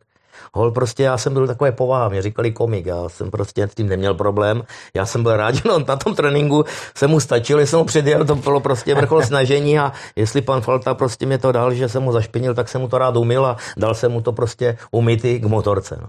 [0.54, 3.88] Hol prostě já jsem byl takové povaha, mě říkali komik, já jsem prostě s tím
[3.88, 4.62] neměl problém.
[4.94, 6.64] Já jsem byl rád, že no, na tom tréninku
[6.96, 10.94] se mu stačil, jsem mu předjel, to bylo prostě vrchol snažení a jestli pan Falta
[10.94, 13.56] prostě mě to dal, že jsem mu zašpinil, tak jsem mu to rád umil a
[13.76, 15.98] dal jsem mu to prostě umytý k motorce.
[16.00, 16.08] No.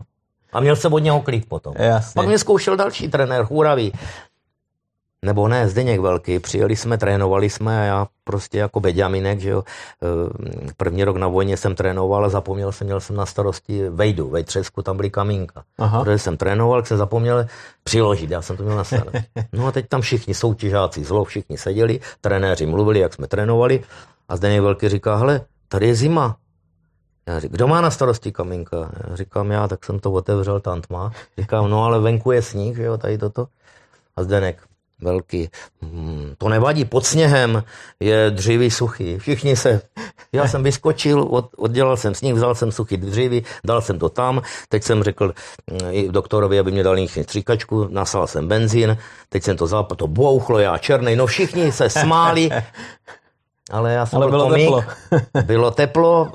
[0.56, 1.74] A měl jsem od něho klid potom.
[1.78, 2.12] Jasně.
[2.16, 3.92] Pak mě zkoušel další trenér, Chůravý.
[5.26, 9.64] Nebo ne, Zdeněk Velký, přijeli jsme, trénovali jsme a já prostě jako Beďaminek, že jo,
[10.04, 14.30] eh, první rok na vojně jsem trénoval a zapomněl jsem, měl jsem na starosti Vejdu,
[14.30, 15.64] Vejdřesku, tam byly kamínka.
[15.78, 16.04] Aha.
[16.04, 17.46] Protože jsem trénoval, se zapomněl
[17.84, 19.24] přiložit, já jsem to měl na starosti.
[19.54, 23.84] No a teď tam všichni soutěžáci zlo, všichni seděli, trenéři mluvili, jak jsme trénovali
[24.30, 26.38] a Zdeněk Velký říká, hele, tady je zima,
[27.28, 28.92] já říkám, kdo má na starosti kamínka?
[29.10, 31.12] Já říkám já, tak jsem to otevřel, tam tma.
[31.38, 33.48] Říkám, no ale venku je sníh, že jo, tady toto.
[34.16, 34.62] A Zdenek,
[35.02, 35.50] velký.
[35.82, 37.64] Hmm, to nevadí, pod sněhem
[38.00, 39.20] je dřívý suchý.
[39.20, 39.82] Všichni se...
[40.34, 44.42] Já jsem vyskočil, od, oddělal jsem sníh, vzal jsem suchý dřívý, dal jsem to tam.
[44.70, 45.34] Teď jsem řekl
[45.72, 48.98] hmm, i doktorovi, aby mě dal nějaký stříkačku, nasal jsem benzín,
[49.30, 52.50] teď jsem to vzal, to bouchlo, já černý, no všichni se smáli.
[53.72, 54.70] Ale já jsem Ale byl bylo komik,
[55.10, 55.44] teplo.
[55.44, 56.32] bylo teplo,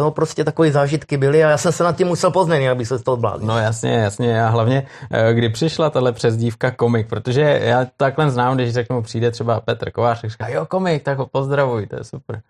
[0.00, 2.98] to prostě takové zážitky byly a já jsem se nad tím musel poznat, aby se
[2.98, 3.48] z toho bláznil.
[3.48, 4.44] No jasně, jasně.
[4.44, 9.30] A hlavně, eh, kdy přišla tahle přezdívka komik, protože já takhle znám, když řeknu, přijde
[9.30, 12.40] třeba Petr Kovář, tak říká, jo, komik, tak ho pozdravuj, to je super.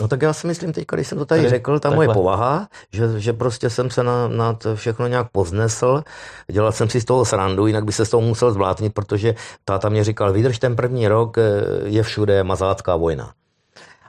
[0.00, 2.06] No tak já si myslím teď, když jsem to tady, Tady, řekl, ta takhle.
[2.06, 6.02] moje povaha, že, že prostě jsem se na, na to všechno nějak poznesl,
[6.52, 9.88] dělal jsem si z toho srandu, jinak by se z toho musel zvlátnit, protože táta
[9.88, 11.42] mě říkal, vydrž ten první rok, eh,
[11.84, 13.32] je všude mazácká vojna.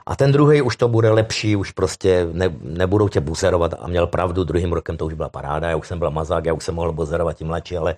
[0.06, 4.06] A ten druhý už to bude lepší, už prostě ne, nebudou tě buzerovat a měl
[4.06, 6.74] pravdu, druhým rokem to už byla paráda, já už jsem byl mazák, já už jsem
[6.74, 7.94] mohl buzerovat tím mladší, ale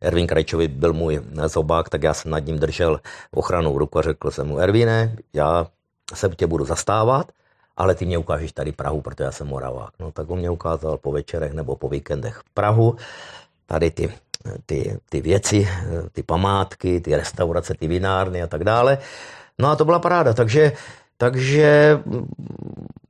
[0.00, 3.00] Ervin Krajčovi byl můj zobák, tak já jsem nad ním držel
[3.34, 5.66] ochranou ruku a řekl jsem mu, Ervine, já
[6.14, 7.32] se tě budu zastávat,
[7.76, 9.90] ale ty mě ukážeš tady Prahu, protože já jsem Moravák.
[10.00, 12.96] No tak on mě ukázal po večerech nebo po víkendech Prahu,
[13.66, 14.12] tady ty,
[14.66, 15.68] ty, ty věci,
[16.12, 18.98] ty památky, ty restaurace, ty vinárny a tak dále.
[19.58, 20.72] No a to byla paráda, takže,
[21.18, 22.00] takže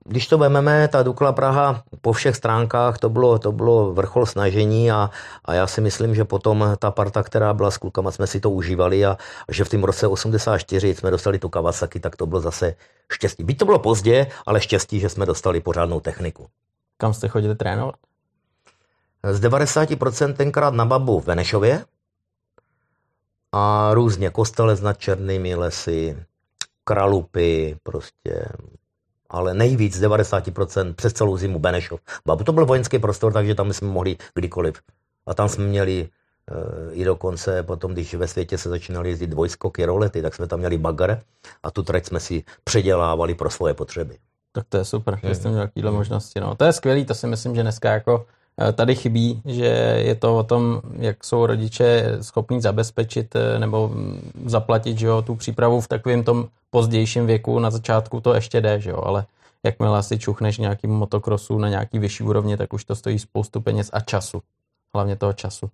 [0.09, 4.91] když to vememe, ta Dukla Praha po všech stránkách, to bylo, to bylo vrchol snažení
[4.91, 5.11] a,
[5.45, 8.51] a já si myslím, že potom ta parta, která byla s klukama, jsme si to
[8.51, 9.19] užívali a,
[9.49, 12.75] a že v tom roce 84 jsme dostali tu Kawasaki, tak to bylo zase
[13.13, 13.45] štěstí.
[13.45, 16.47] Byť to bylo pozdě, ale štěstí, že jsme dostali pořádnou techniku.
[16.97, 17.95] Kam jste chodili trénovat?
[19.23, 21.85] Z 90% tenkrát na babu v Benešově
[23.53, 26.17] a různě Kostelec nad Černými lesy,
[26.89, 28.49] Kralupy, prostě
[29.31, 32.01] ale nejvíc z 90% přes celou zimu Benešov.
[32.27, 34.81] Babu to byl vojenský prostor, takže tam jsme mohli kdykoliv.
[35.27, 39.85] A tam jsme měli e, i dokonce potom, když ve světě se začínaly jezdit dvojskoky,
[39.85, 41.21] rolety, tak jsme tam měli bagar
[41.63, 44.17] a tu trať jsme si předělávali pro svoje potřeby.
[44.53, 46.41] Tak to je super, že jste měl takovéhle možnosti.
[46.41, 46.55] No.
[46.55, 48.38] To je skvělý, to si myslím, že dneska jako eh,
[48.73, 49.67] tady chybí, že
[50.05, 55.23] je to o tom, jak jsou rodiče schopní zabezpečit eh, nebo mm, zaplatit že jo,
[55.23, 57.59] tu přípravu v takovém tom pozdějším věku.
[57.59, 59.25] Na začátku to ještě jde, že jo, ale
[59.63, 63.91] jakmile si čuchneš nějakým motokrosu na nějaký vyšší úrovni, tak už to stojí spoustu peněz
[63.93, 64.43] a času.
[64.95, 65.71] Hlavně toho času.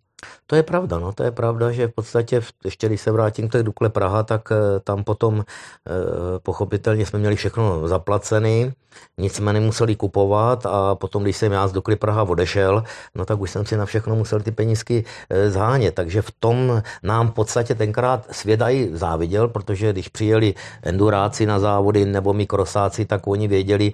[0.46, 3.52] To je pravda, no, to je pravda, že v podstatě, ještě když se vrátím k
[3.52, 5.92] té Dukle Praha, tak eh, tam potom eh,
[6.38, 8.72] pochopitelně jsme měli všechno zaplacený,
[9.18, 13.40] nic jsme nemuseli kupovat a potom, když jsem já z Dukly Praha odešel, no tak
[13.40, 17.32] už jsem si na všechno musel ty penízky eh, zhánět, takže v tom nám v
[17.32, 18.26] podstatě tenkrát
[18.68, 23.92] i záviděl, protože když přijeli enduráci na závody nebo my krosáci, tak oni věděli,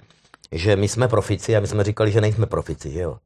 [0.51, 3.17] že my jsme profici a my jsme říkali, že nejsme profici, že jo.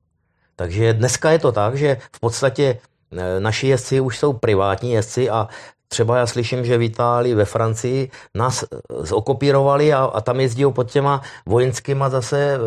[0.55, 2.79] Takže dneska je to tak, že v podstatě
[3.17, 5.47] eh, naši jezdci už jsou privátní jezdci a
[5.87, 10.65] třeba já slyším, že v Itálii, ve Francii nás eh, zokopírovali a, a tam jezdí
[10.71, 12.59] pod těma vojenskýma zase e,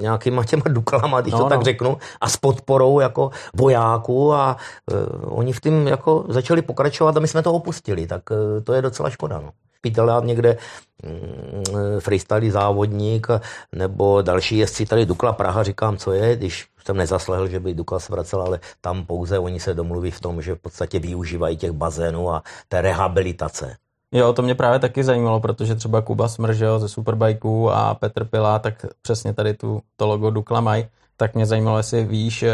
[0.00, 1.64] nějakýma těma duklama, když No, no, to tak no.
[1.64, 4.56] řeknu, a s podporou jako vojáků a
[4.90, 4.94] e,
[5.26, 8.82] oni v tom jako začali pokračovat a my jsme to opustili, tak e, to je
[8.82, 9.40] docela škoda.
[9.40, 9.50] No.
[9.86, 10.56] Pítelát někde
[11.02, 13.26] mm, freestyle závodník
[13.72, 18.00] nebo další jezdci tady Dukla Praha, říkám, co je, když jsem nezaslehl, že by Dukla
[18.00, 21.72] se vracela, ale tam pouze oni se domluví v tom, že v podstatě využívají těch
[21.72, 23.76] bazénů a té rehabilitace.
[24.12, 28.58] Jo, to mě právě taky zajímalo, protože třeba Kuba Smržel ze Superbikeů a Petr Pilá,
[28.58, 30.86] tak přesně tady tu, to logo Dukla mají.
[31.16, 32.50] Tak mě zajímalo, jestli víš, eh,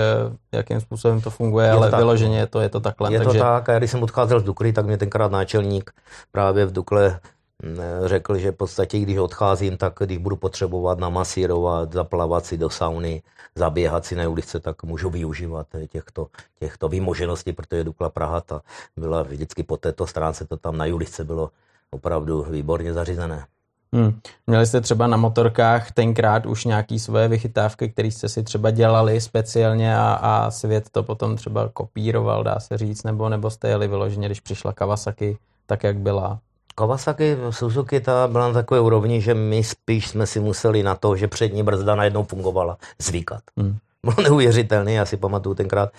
[0.52, 2.00] jakým způsobem to funguje, to ale tak.
[2.00, 3.12] vyloženě je to, je to takhle.
[3.12, 3.38] Je takže...
[3.38, 5.90] to tak, a když jsem odcházel z Dukly, tak mě tenkrát náčelník
[6.32, 7.20] právě v Dukle
[7.62, 12.70] mm, řekl, že v podstatě, když odcházím, tak když budu potřebovat namasírovat, zaplavat si do
[12.70, 13.22] sauny,
[13.54, 16.26] zaběhat si na ulici, tak můžu využívat těchto,
[16.58, 18.60] těchto výmožeností, protože Dukla Praha ta
[18.96, 21.50] byla vždycky po této stránce, to tam na ulici bylo
[21.90, 23.46] opravdu výborně zařízené.
[23.94, 24.18] Hmm.
[24.46, 29.20] Měli jste třeba na motorkách tenkrát už nějaký svoje vychytávky, které jste si třeba dělali
[29.20, 33.88] speciálně a, a svět to potom třeba kopíroval, dá se říct, nebo, nebo jste jeli
[33.88, 36.38] vyloženě, když přišla Kawasaki, tak jak byla.
[36.74, 41.16] Kawasaki, Suzuki, ta byla na takové úrovni, že my spíš jsme si museli na to,
[41.16, 43.40] že přední brzda najednou fungovala, zvykat.
[43.56, 43.76] Hmm.
[44.02, 45.90] Bylo neuvěřitelné, já si pamatuju tenkrát,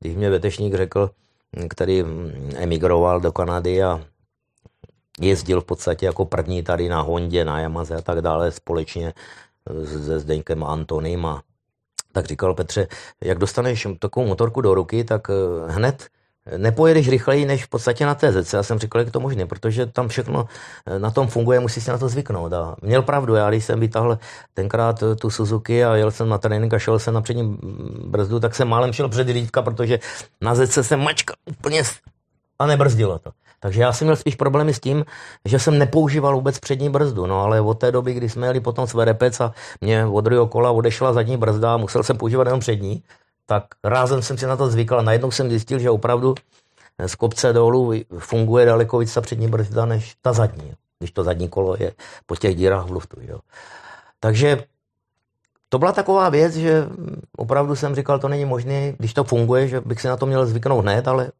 [0.00, 1.10] když mě vetešník řekl,
[1.68, 2.04] který
[2.56, 4.00] emigroval do Kanady a
[5.20, 9.14] jezdil v podstatě jako první tady na Hondě, na Yamaze a tak dále společně
[9.84, 11.42] se Zdeňkem Antonym a
[12.12, 12.86] tak říkal Petře,
[13.24, 16.08] jak dostaneš takovou motorku do ruky, tak eh, hned
[16.56, 18.52] nepojedeš rychleji než v podstatě na TZ.
[18.52, 20.46] Já jsem říkal, jak to možné, protože tam všechno
[20.86, 22.52] eh, na tom funguje, musí si na to zvyknout.
[22.52, 24.18] A měl pravdu, já když jsem vytáhl
[24.54, 27.58] tenkrát eh, tu Suzuki a jel jsem na trénink a šel jsem na přední
[28.04, 29.98] brzdu, tak jsem málem šel před rýdka, protože
[30.40, 31.82] na ZC jsem mačka úplně
[32.58, 33.30] a nebrzdilo to.
[33.60, 35.04] Takže já jsem měl spíš problémy s tím,
[35.44, 37.26] že jsem nepoužíval vůbec přední brzdu.
[37.26, 40.46] No ale od té doby, kdy jsme jeli potom s Verepec a mě od druhého
[40.46, 43.02] kola odešla zadní brzda a musel jsem používat jenom přední,
[43.46, 46.34] tak rázem jsem si na to zvykl a najednou jsem zjistil, že opravdu
[47.06, 51.48] z kopce dolů funguje daleko víc ta přední brzda než ta zadní, když to zadní
[51.48, 51.92] kolo je
[52.26, 53.16] po těch dírách v luftu.
[53.20, 53.38] Jo.
[54.20, 54.64] Takže
[55.68, 56.86] to byla taková věc, že
[57.36, 60.46] opravdu jsem říkal, to není možné, když to funguje, že bych si na to měl
[60.46, 61.32] zvyknout hned, ale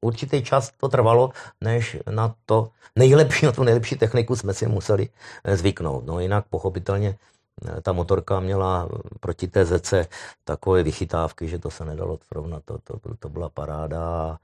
[0.00, 5.08] určitý čas to trvalo, než na to nejlepší, na tu nejlepší techniku jsme si museli
[5.44, 6.06] eh, zvyknout.
[6.06, 7.16] No jinak pochopitelně
[7.64, 8.88] eh, ta motorka měla
[9.20, 10.06] proti té zece
[10.44, 14.38] takové vychytávky, že to se nedalo srovnat, to, to, to byla paráda.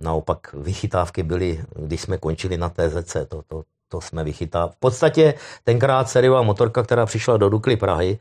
[0.00, 4.72] Naopak vychytávky byly, když jsme končili na TZC, to, to, to jsme vychytávali.
[4.72, 5.34] V podstatě
[5.64, 8.18] tenkrát sériová motorka, která přišla do Dukly Prahy,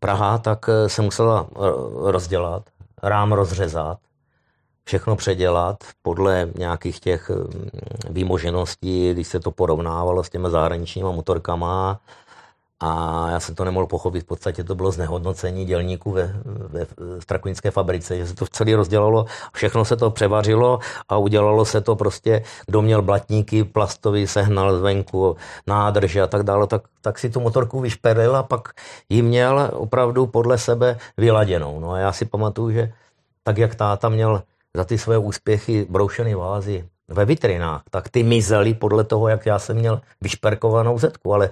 [0.00, 1.46] Praha, tak eh, se musela
[2.02, 2.62] rozdělat,
[3.02, 3.98] rám rozřezat,
[4.84, 7.68] všechno předělat podle nějakých těch mm,
[8.10, 12.00] výmožeností, když se to porovnávalo s těmi zahraničníma motorkama.
[12.80, 16.86] A já jsem to nemohl pochopit, v podstatě to bylo znehodnocení dělníků ve, ve
[17.20, 21.96] strakunické fabrice, že se to celé rozdělalo, všechno se to převařilo a udělalo se to
[21.96, 27.40] prostě, kdo měl blatníky plastový, sehnal zvenku, nádrže a tak dále, tak, tak si tu
[27.40, 28.68] motorku vyšperil a pak
[29.08, 31.80] ji měl opravdu podle sebe vyladěnou.
[31.80, 32.92] No a já si pamatuju, že
[33.42, 34.42] tak jak táta měl
[34.76, 39.58] za ty své úspěchy broušený vázy ve vitrinách, tak ty mizely podle toho, jak já
[39.58, 41.50] jsem měl vyšperkovanou zetku, ale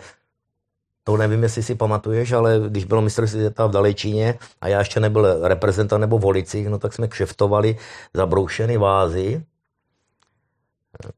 [1.04, 5.00] to nevím, jestli si pamatuješ, ale když bylo mistrovství světa v Dalečíně a já ještě
[5.00, 7.76] nebyl reprezentant nebo volicích, no tak jsme kšeftovali
[8.14, 9.42] za broušený vázy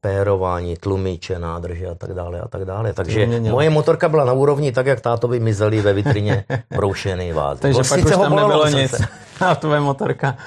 [0.01, 2.93] pérování, tlumiče, nádrže a tak dále a tak dále.
[2.93, 7.61] Takže moje motorka byla na úrovni tak, jak tátovi mizeli ve vitrině broušený vázy.
[7.61, 9.01] Takže pak už tam nebylo nic.
[9.39, 10.37] A tvoje motorka?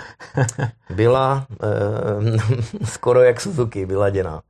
[0.91, 4.43] byla e, skoro jak Suzuki, vyladěná.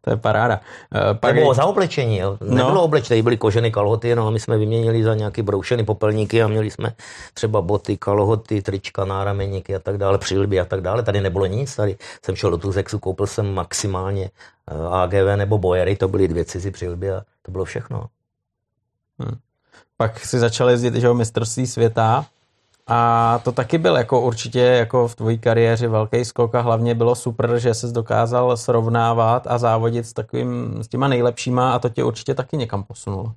[0.00, 0.60] To je paráda.
[0.94, 1.54] Uh, pak Nebo je...
[1.54, 2.38] za oblečení, jo.
[2.40, 2.56] No.
[2.56, 6.48] Nebylo oblečení, byly kožené kalhoty, no a my jsme vyměnili za nějaký broušený popelníky a
[6.48, 6.92] měli jsme
[7.34, 11.02] třeba boty, kalhoty, trička, nárameníky a tak dále, přilby a tak dále.
[11.02, 14.30] Tady nebylo nic, tady jsem šel do Tuzexu, koupil jsem maximálně
[14.70, 18.06] eh, AGV nebo Bojery, to byly dvě cizí přilby a to bylo všechno.
[19.18, 19.38] Hmm.
[19.96, 22.26] Pak si začal jezdit, že mistrovství světa
[22.86, 27.14] a to taky byl jako určitě jako v tvojí kariéře velký skok a hlavně bylo
[27.14, 32.04] super, že ses dokázal srovnávat a závodit s, takovým, s těma nejlepšíma a to tě
[32.04, 33.32] určitě taky někam posunulo.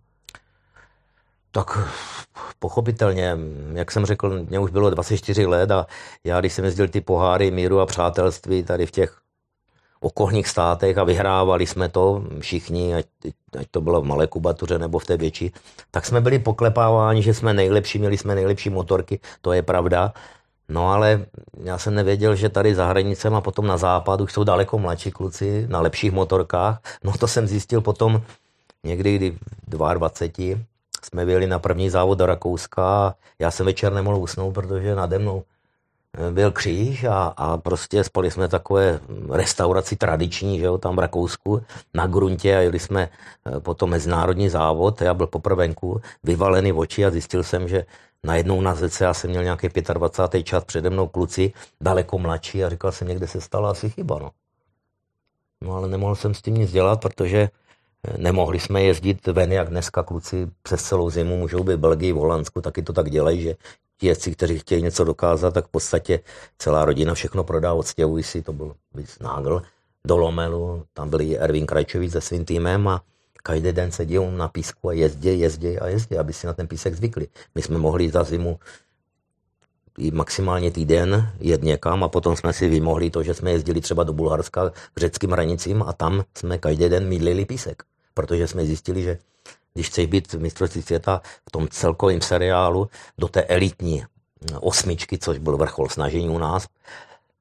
[1.51, 1.77] Tak
[2.59, 3.37] pochopitelně,
[3.73, 5.87] jak jsem řekl, mě už bylo 24 let a
[6.23, 9.17] já, když jsem jezdil ty poháry míru a přátelství tady v těch
[9.99, 13.05] okolních státech a vyhrávali jsme to všichni, ať,
[13.59, 15.51] ať to bylo v malé kubatuře nebo v té větší,
[15.91, 20.13] tak jsme byli poklepáváni, že jsme nejlepší, měli jsme nejlepší motorky, to je pravda.
[20.69, 21.25] No ale
[21.63, 25.11] já jsem nevěděl, že tady za hranicem a potom na západ už jsou daleko mladší
[25.11, 26.79] kluci na lepších motorkách.
[27.03, 28.21] No to jsem zjistil potom
[28.83, 30.59] někdy, kdy v 22
[31.03, 33.15] jsme byli na první závod do Rakouska.
[33.39, 35.43] Já jsem večer nemohl usnout, protože nade mnou
[36.31, 41.61] byl kříž a, a prostě spali jsme takové restauraci tradiční, že jo, tam v Rakousku
[41.93, 43.09] na gruntě a jeli jsme
[43.45, 47.85] eh, potom mezinárodní závod, já byl poprvenku, vyvalený v oči a zjistil jsem, že
[48.23, 50.43] najednou na zece já jsem měl nějaký 25.
[50.43, 54.29] čas přede mnou kluci, daleko mladší a říkal jsem, někde se stala asi chyba, no.
[55.61, 57.39] No ale nemohl jsem s tím nic dělat, protože
[58.07, 62.13] eh, nemohli jsme jezdit ven, jak dneska kluci přes celou zimu můžou být v Belgii,
[62.13, 63.55] v Holandsku, taky to tak dělají, že
[64.03, 66.19] jezdci, kteří chtějí něco dokázat, tak v podstatě
[66.57, 68.75] celá rodina všechno prodá, odstěhují si, to byl
[69.21, 69.61] nágl,
[70.07, 73.01] do Lomelu, tam byl i Erwin Krajčovič se svým týmem a
[73.43, 76.95] každý den sedí na písku a jezdí, jezdí a jezdí, aby si na ten písek
[76.95, 77.27] zvykli.
[77.55, 78.59] My jsme mohli za zimu
[79.97, 84.03] i maximálně týden jet někam a potom jsme si vymohli to, že jsme jezdili třeba
[84.03, 87.83] do Bulharska k řeckým hranicím a tam jsme každý den mydlili písek,
[88.13, 89.17] protože jsme zjistili, že
[89.73, 94.05] když chceš být mistrovství světa v tom celkovém seriálu do té elitní
[94.59, 96.67] osmičky, což byl vrchol snažení u nás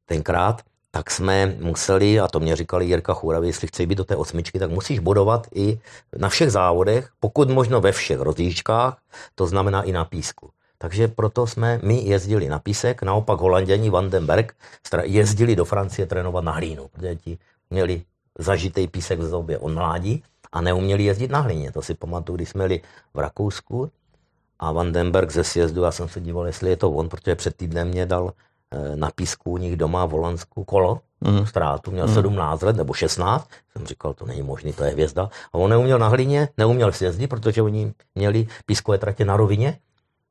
[0.07, 4.17] tenkrát, tak jsme museli, a to mě říkali Jirka Chůravy, jestli chceš být do té
[4.17, 5.81] osmičky, tak musíš bodovat i
[6.16, 8.99] na všech závodech, pokud možno ve všech rozjížďkách,
[9.35, 10.51] to znamená i na písku.
[10.79, 14.55] Takže proto jsme my jezdili na písek, naopak holanděni Vandenberg
[15.03, 17.39] jezdili do Francie trénovat na hlínu, protože ti
[17.70, 18.03] měli
[18.39, 20.22] zažitý písek v zobě od mládí
[20.53, 21.72] a neuměli jezdit na hlíně.
[21.72, 22.80] To si pamatuju, když jsme jeli
[23.14, 23.90] v Rakousku
[24.59, 27.88] a Vandenberg ze sjezdu, já jsem se díval, jestli je to on, protože před týdnem
[27.88, 28.32] mě dal
[28.70, 31.46] eh, na písku u nich doma v Holandsku kolo, mm.
[31.46, 32.14] ztrátu, měl mm.
[32.14, 35.30] 17 let nebo 16, jsem říkal, to není možný, to je hvězda.
[35.53, 39.78] A on neuměl na hlině, neuměl sjezdit, protože oni měli pískové tratě na rovině.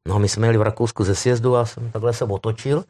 [0.07, 2.83] No a my jsme jeli v Rakousku ze sjezdu a jsem takhle se otočil,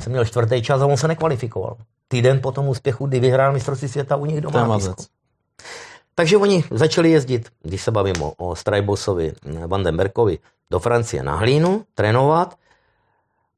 [0.00, 1.76] jsem měl čtvrtý čas a on se nekvalifikoval.
[2.08, 5.04] Týden po tom úspěchu, kdy vyhrál mistrovství světa u nich doma na písku.
[6.20, 9.32] Takže oni začali jezdit, když se bavím o, o Strajbosovi,
[9.66, 10.38] Vandenberkovi,
[10.70, 12.54] do Francie na hlínu, trénovat,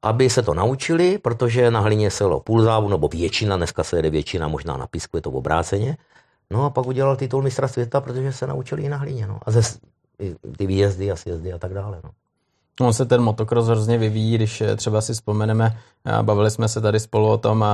[0.01, 3.95] aby se to naučili, protože na hlině se lo půl závu, nebo většina, dneska se
[3.95, 5.97] jede většina, možná na písku je to obráceně.
[6.51, 9.27] No a pak udělal titul mistra světa, protože se naučili i na hlině.
[9.27, 9.39] No.
[9.45, 9.61] A ze,
[10.57, 11.99] ty výjezdy a sjezdy a tak dále.
[12.03, 12.09] No.
[12.81, 15.77] On se ten motocross hrozně vyvíjí, když eh, třeba si vzpomeneme,
[16.21, 17.65] bavili jsme se tady spolu o tom,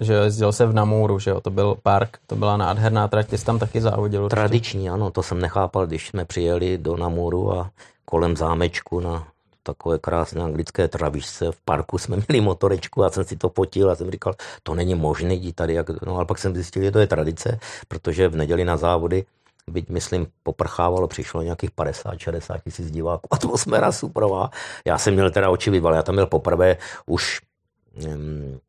[0.00, 3.38] že jezdil se v Namuru, že jo, to byl park, to byla nádherná trať, ty
[3.38, 4.28] jsi tam taky závodil.
[4.28, 7.70] Tradiční, ano, to jsem nechápal, když jsme přijeli do Namuru a
[8.04, 9.26] kolem zámečku na
[9.62, 11.52] takové krásné anglické travišce.
[11.52, 14.94] V parku jsme měli motorečku a jsem si to potil a jsem říkal, to není
[14.94, 15.74] možné jít tady.
[15.74, 16.02] Jak...
[16.02, 19.24] No ale pak jsem zjistil, že to je tradice, protože v neděli na závody
[19.70, 23.28] byť myslím poprchávalo, přišlo nějakých 50-60 tisíc diváků.
[23.34, 24.50] Atmosféra suprová.
[24.84, 27.40] Já jsem měl teda oči vyval, já tam byl poprvé už
[28.06, 28.60] um,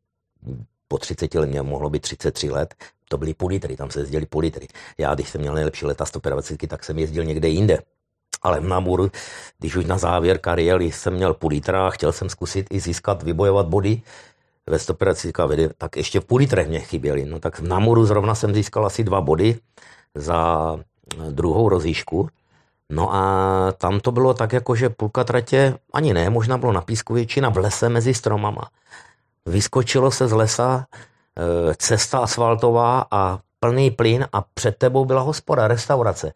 [0.88, 2.74] po 30 let, mě mohlo být 33 let,
[3.08, 4.68] to byly půl litry, tam se jezdili půl litry.
[4.98, 7.78] Já, když jsem měl nejlepší leta 125, tak jsem jezdil někde jinde.
[8.42, 9.10] Ale v Namur,
[9.58, 13.22] když už na závěr kariéry jsem měl půl litra a chtěl jsem zkusit i získat,
[13.22, 14.02] vybojovat body
[14.66, 15.32] ve 150
[15.78, 17.24] tak ještě v půl litrech mě chyběly.
[17.24, 19.58] No tak v Namuru zrovna jsem získal asi dva body
[20.14, 20.76] za
[21.30, 22.28] druhou rozíšku.
[22.90, 23.24] No a
[23.72, 27.48] tam to bylo tak, jako že půlka tratě, ani ne, možná bylo na písku většina
[27.48, 28.68] v lese mezi stromama.
[29.46, 35.68] Vyskočilo se z lesa e, cesta asfaltová a plný plyn a před tebou byla hospoda,
[35.68, 36.32] restaurace.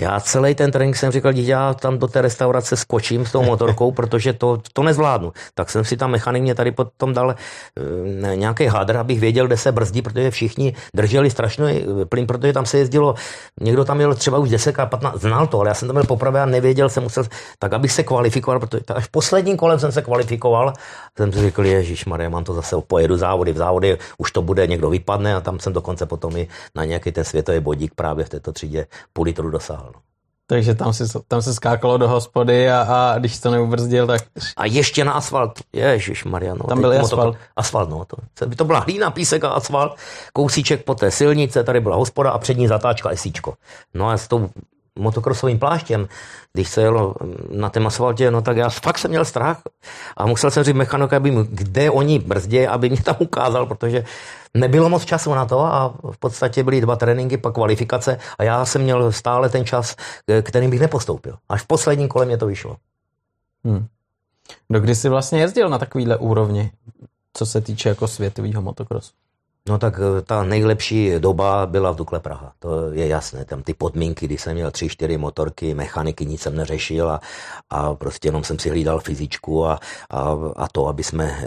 [0.00, 3.42] Já celý ten trénink jsem říkal, dítě, já tam do té restaurace skočím s tou
[3.42, 5.32] motorkou, protože to, to nezvládnu.
[5.54, 9.56] Tak jsem si tam mechanik mě tady potom dal e, nějaký hadr, abych věděl, kde
[9.56, 13.14] se brzdí, protože všichni drželi strašný eh, plyn, protože tam se jezdilo,
[13.60, 16.04] někdo tam měl třeba už 10 a 15, znal to, ale já jsem tam byl
[16.04, 17.24] poprvé a nevěděl, jsem musel,
[17.58, 20.72] tak abych se kvalifikoval, protože až posledním kolem jsem se kvalifikoval,
[21.16, 24.66] jsem si řekl, Ježíš Maria, mám to zase, pojedu závody, v závody už to bude,
[24.66, 28.28] někdo vypadne a tam jsem dokonce potom i na nějaký ten světový bodík právě v
[28.28, 29.87] této třídě půl litru dosáhl.
[30.50, 34.22] Takže tam, si, tam se skákalo do hospody a, a když to neubrzdil, tak...
[34.56, 35.58] A ještě na asfalt.
[35.72, 36.64] Ježiš Mariano.
[36.64, 37.34] Tam byl asfalt.
[37.34, 38.04] To, asfalt, no.
[38.04, 39.96] To, to byla hlína, písek a asfalt.
[40.32, 43.54] Kousíček po té silnice, tady byla hospoda a přední zatáčka esíčko.
[43.94, 44.50] No a s tou
[44.98, 46.08] motokrosovým pláštěm,
[46.52, 47.14] když se jelo
[47.50, 49.62] na tom asfaltě, no tak já fakt jsem měl strach
[50.16, 54.04] a musel jsem říct mechanovi, aby kde oni brzdě, aby mě tam ukázal, protože
[54.54, 58.64] nebylo moc času na to a v podstatě byly dva tréninky, pak kvalifikace a já
[58.64, 59.96] jsem měl stále ten čas,
[60.42, 61.36] kterým bych nepostoupil.
[61.48, 62.76] Až v posledním kole mě to vyšlo.
[63.64, 63.86] Hmm.
[64.68, 66.70] kdy jsi vlastně jezdil na takovýhle úrovni,
[67.32, 69.12] co se týče jako světového motokrosu?
[69.68, 73.44] No tak eh, ta nejlepší doba byla v Dukle Praha, to je jasné.
[73.44, 77.20] Tam ty podmínky, kdy jsem měl tři, čtyři motorky, mechaniky, nic jsem neřešil a,
[77.70, 81.44] a prostě jenom jsem si hlídal fyzičku a, a, a to, aby jsme eh,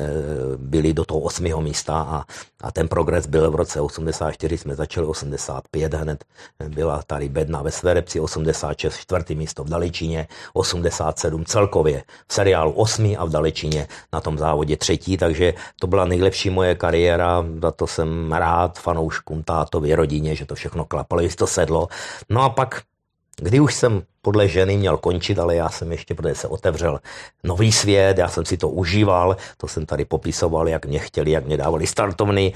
[0.57, 2.23] byli do toho osmého místa a,
[2.61, 6.25] a ten progres byl v roce 84, jsme začali 85 hned,
[6.67, 13.15] byla tady bedna ve Sverepci, 86 čtvrtý místo v Daličině, 87 celkově v seriálu 8
[13.17, 17.87] a v Daličině na tom závodě třetí, takže to byla nejlepší moje kariéra, za to
[17.87, 21.87] jsem rád fanouškům, tátovi, rodině, že to všechno klapalo, že to sedlo.
[22.29, 22.81] No a pak,
[23.37, 26.99] kdy už jsem podle ženy měl končit, ale já jsem ještě, protože se otevřel
[27.43, 31.45] nový svět, já jsem si to užíval, to jsem tady popisoval, jak mě chtěli, jak
[31.45, 32.53] mě dávali startovny,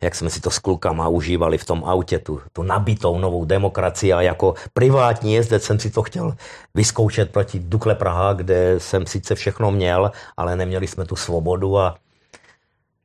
[0.00, 4.12] jak jsme si to s klukama užívali v tom autě, tu, tu nabitou novou demokracii
[4.12, 6.34] a jako privátní jezdec jsem si to chtěl
[6.74, 11.94] vyzkoušet proti Dukle Praha, kde jsem sice všechno měl, ale neměli jsme tu svobodu a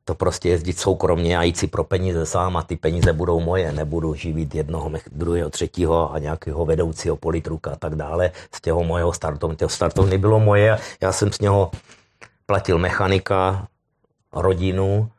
[0.10, 3.72] to prostě jezdit soukromně a jít si pro peníze sám a ty peníze budou moje,
[3.72, 8.32] nebudu živit jednoho, druhého, třetího a nějakého vedoucího politruka a tak dále.
[8.56, 11.72] Z těho mojeho startovny, těho startovny bylo moje, já jsem z něho
[12.46, 13.68] platil mechanika,
[14.34, 15.10] rodinu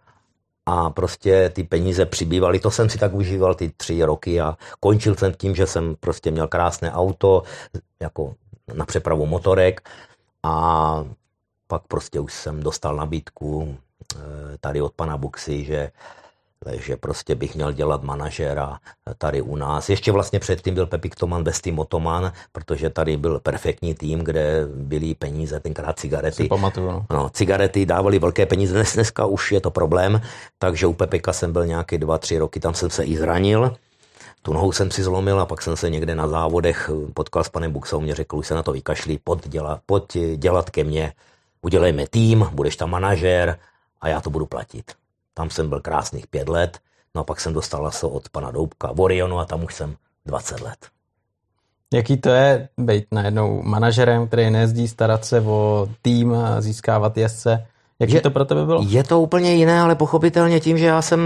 [0.66, 2.58] a prostě ty peníze přibývaly.
[2.58, 6.30] To jsem si tak užíval ty tři roky a končil jsem tím, že jsem prostě
[6.30, 7.42] měl krásné auto
[8.00, 8.34] jako
[8.74, 9.88] na přepravu motorek
[10.42, 11.04] a
[11.66, 13.76] pak prostě už jsem dostal nabídku
[14.60, 15.90] tady od pana Buxy, že
[16.64, 18.78] takže prostě bych měl dělat manažera
[19.18, 19.88] tady u nás.
[19.88, 24.66] Ještě vlastně předtím byl Pepik Toman bez tým Otoman, protože tady byl perfektní tým, kde
[24.74, 26.48] byly peníze, tenkrát cigarety.
[26.48, 27.06] pamatuju, no.
[27.10, 27.30] no.
[27.30, 30.20] cigarety dávali velké peníze, dnes, dneska už je to problém,
[30.58, 33.76] takže u Pepika jsem byl nějaký dva, tři roky, tam jsem se i zranil.
[34.42, 37.72] Tu nohu jsem si zlomil a pak jsem se někde na závodech potkal s panem
[37.72, 41.12] Buxou, mě řekl, už se na to vykašlí, pojď dělat, pojď dělat ke mně,
[41.62, 43.58] udělejme tým, budeš tam manažer
[44.00, 44.92] a já to budu platit.
[45.34, 46.78] Tam jsem byl krásných pět let,
[47.14, 49.96] no a pak jsem dostal laso od pana Doubka v Orionu a tam už jsem
[50.26, 50.88] 20 let.
[51.94, 57.66] Jaký to je být najednou manažerem, který nejezdí starat se o tým, získávat jezdce?
[58.00, 58.82] Jak je, to pro tebe bylo?
[58.88, 61.20] Je to úplně jiné, ale pochopitelně tím, že já jsem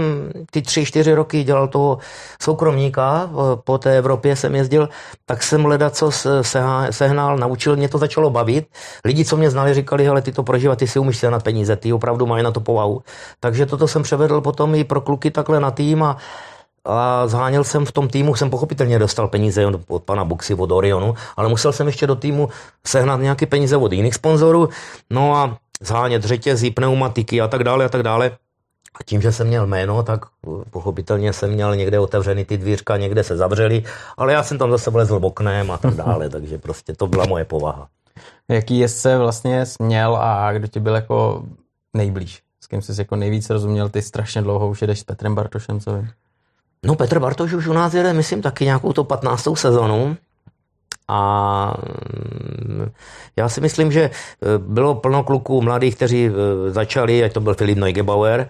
[0.51, 1.97] ty tři, čtyři roky dělal toho
[2.41, 3.29] soukromníka,
[3.63, 4.89] po té Evropě jsem jezdil,
[5.25, 6.11] tak jsem hledat, co
[6.89, 8.67] sehnal, naučil, mě to začalo bavit.
[9.05, 11.93] Lidi, co mě znali, říkali, ale ty to prožívat, ty si umíš na peníze, ty
[11.93, 13.01] opravdu mají na to povahu.
[13.39, 16.17] Takže toto jsem převedl potom i pro kluky takhle na tým a
[16.87, 21.13] a zháněl jsem v tom týmu, jsem pochopitelně dostal peníze od pana Buxy, od Orionu,
[21.37, 22.49] ale musel jsem ještě do týmu
[22.87, 24.69] sehnat nějaké peníze od jiných sponzorů.
[25.09, 25.57] No a
[25.87, 28.31] zhánět řetězí, pneumatiky a tak dále a tak dále.
[28.99, 30.25] A tím, že jsem měl jméno, tak
[30.69, 33.83] pochopitelně jsem měl někde otevřený ty dvířka, někde se zavřeli,
[34.17, 37.45] ale já jsem tam zase vlezl oknem a tak dále, takže prostě to byla moje
[37.45, 37.87] povaha.
[38.47, 41.43] Jaký jezdce vlastně měl a kdo ti byl jako
[41.93, 42.41] nejblíž?
[42.61, 43.89] S kým jsi jako nejvíc rozuměl?
[43.89, 46.09] Ty strašně dlouho už jedeš s Petrem Bartošem, co vím?
[46.85, 49.47] No Petr Bartoš už u nás jede, myslím, taky nějakou to 15.
[49.53, 50.17] sezonu.
[51.07, 51.73] A
[52.65, 52.91] mm,
[53.35, 54.11] já si myslím, že e,
[54.57, 56.31] bylo plno kluků mladých, kteří e,
[56.71, 58.49] začali, ať to byl Filip Neugebauer,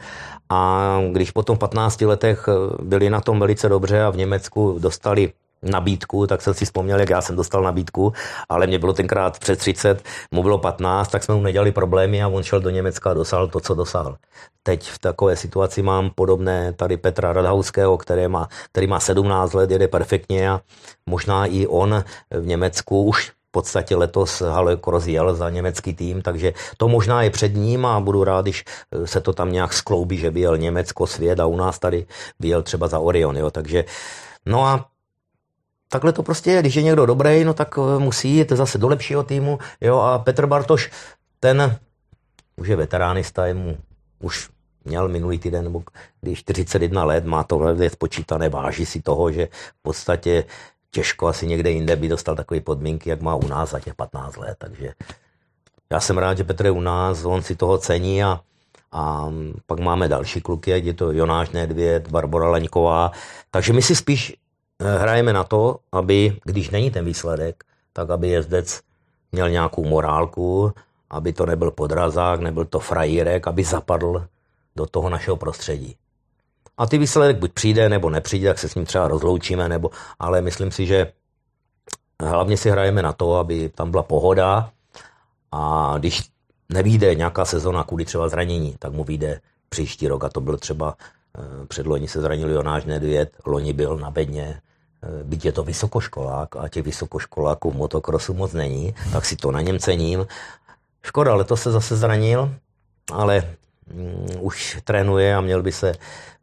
[0.49, 4.77] a když potom v 15 letech e, byli na tom velice dobře a v Německu
[4.79, 5.31] dostali
[5.65, 8.13] nabídku, tak jsem si vzpomněl, jak já jsem dostal nabídku,
[8.49, 12.27] ale mě bylo tenkrát před 30, mu bylo 15, tak jsme mu nedělali problémy a
[12.27, 14.17] on šel do Německa a dosáhl to, co dosáhl.
[14.63, 19.71] Teď v takové situaci mám podobné tady Petra Radhauského, který má, který má 17 let,
[19.71, 20.61] jede perfektně a
[21.09, 26.53] možná i on v Německu už v podstatě letos Halek rozjel za německý tým, takže
[26.77, 28.63] to možná je před ním a budu rád, když
[29.05, 32.05] se to tam nějak skloubí, že by jel Německo, svět a u nás tady
[32.39, 33.85] byl třeba za Orion, jo, takže
[34.45, 34.85] no a
[35.95, 36.61] takhle to prostě je.
[36.61, 39.59] Když je někdo dobrý, no tak eh, musí jít zase do lepšího týmu.
[39.81, 40.91] Jo, a Petr Bartoš,
[41.39, 41.79] ten
[42.55, 43.77] už je veteránista, je mu
[44.19, 44.49] už
[44.85, 45.83] měl minulý týden, nebo
[46.21, 50.43] když 41 let, má to je spočítané, váží si toho, že v podstatě
[50.91, 54.37] těžko asi někde jinde by dostal takové podmínky, jak má u nás za těch 15
[54.37, 54.55] let.
[54.57, 54.93] Takže
[55.91, 58.39] já jsem rád, že Petr je u nás, on si toho cení a,
[58.91, 59.31] a
[59.65, 63.11] pak máme další kluky, jak je to Jonáš Nedvěd, Barbara Leňková.
[63.51, 64.35] Takže my si spíš
[64.79, 67.63] hrajeme na to, aby, když není ten výsledek,
[67.93, 68.81] tak aby jezdec
[69.31, 70.73] měl nějakou morálku,
[71.09, 74.27] aby to nebyl podrazák, nebyl to frajírek, aby zapadl
[74.75, 75.95] do toho našeho prostředí.
[76.77, 80.41] A ty výsledek buď přijde, nebo nepřijde, tak se s ním třeba rozloučíme, nebo, ale
[80.41, 81.11] myslím si, že
[82.21, 84.71] hlavně si hrajeme na to, aby tam byla pohoda
[85.51, 86.29] a když
[86.69, 90.95] nevíde nějaká sezona kvůli třeba zranění, tak mu vyjde příští rok a to byl třeba
[91.37, 94.61] Eh, předloni se zranil Jonáš Nedvěd, loni byl na bedně, eh,
[95.23, 99.61] byť je to vysokoškolák a těch vysokoškoláků v motokrosu moc není, tak si to na
[99.61, 100.27] něm cením.
[101.03, 102.55] Škoda, letos se zase zranil,
[103.11, 103.43] ale
[103.93, 105.93] mm, už trénuje a měl by se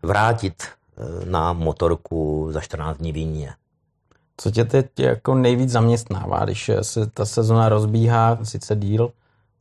[0.03, 3.55] vrátit eh, na motorku za 14 dní víně.
[4.37, 9.13] Co tě teď jako nejvíc zaměstnává, když se ta sezona rozbíhá, sice díl,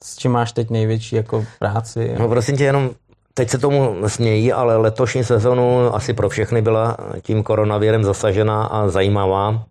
[0.04, 2.16] s čím máš teď největší jako práci?
[2.20, 2.91] No prosím tě, jenom
[3.34, 8.88] Teď se tomu smějí, ale letošní sezonu asi pro všechny byla tím koronavirem zasažena a
[8.88, 9.63] zajímavá.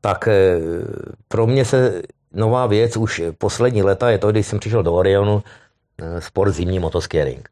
[0.00, 0.60] Tak eh,
[1.28, 5.42] pro mě se nová věc už poslední leta je to, když jsem přišel do Orionu,
[5.98, 7.48] eh, sport zimní motoskering.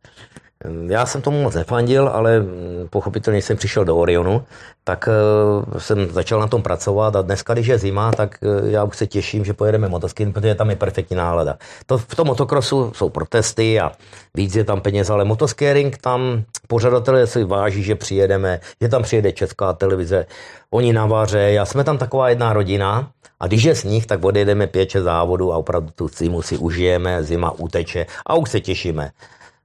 [0.88, 4.44] Já jsem tomu moc nefandil, ale mm, pochopitelně jsem přišel do Orionu,
[4.84, 8.84] tak eh, jsem začal na tom pracovat a dneska, když je zima, tak eh, já
[8.84, 11.59] už se těším, že pojedeme motoskin, protože tam je perfektní nálada.
[11.86, 13.92] To, v tom motokrosu jsou protesty a
[14.34, 19.32] víc je tam peněz, ale motoskering tam pořadatelé si váží, že přijedeme, že tam přijede
[19.32, 20.26] česká televize,
[20.70, 24.92] oni naváře a jsme tam taková jedna rodina, a když je sníh, tak odjedeme pět
[24.92, 29.11] závodu a opravdu tu zimu si užijeme, zima uteče a už se těšíme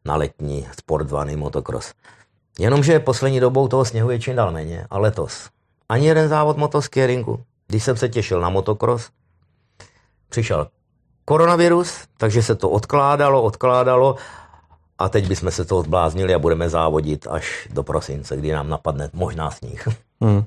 [0.05, 1.93] na letní sport zvaný motocross.
[2.59, 5.49] Jenomže poslední dobou toho sněhu je čím dál méně a letos.
[5.89, 7.43] Ani jeden závod motoskeringu.
[7.67, 9.09] Když jsem se těšil na motocross,
[10.29, 10.67] přišel
[11.25, 14.15] koronavirus, takže se to odkládalo, odkládalo
[14.97, 19.09] a teď bychom se toho zbláznili a budeme závodit až do prosince, kdy nám napadne
[19.13, 19.87] možná sníh.
[20.21, 20.43] Hmm.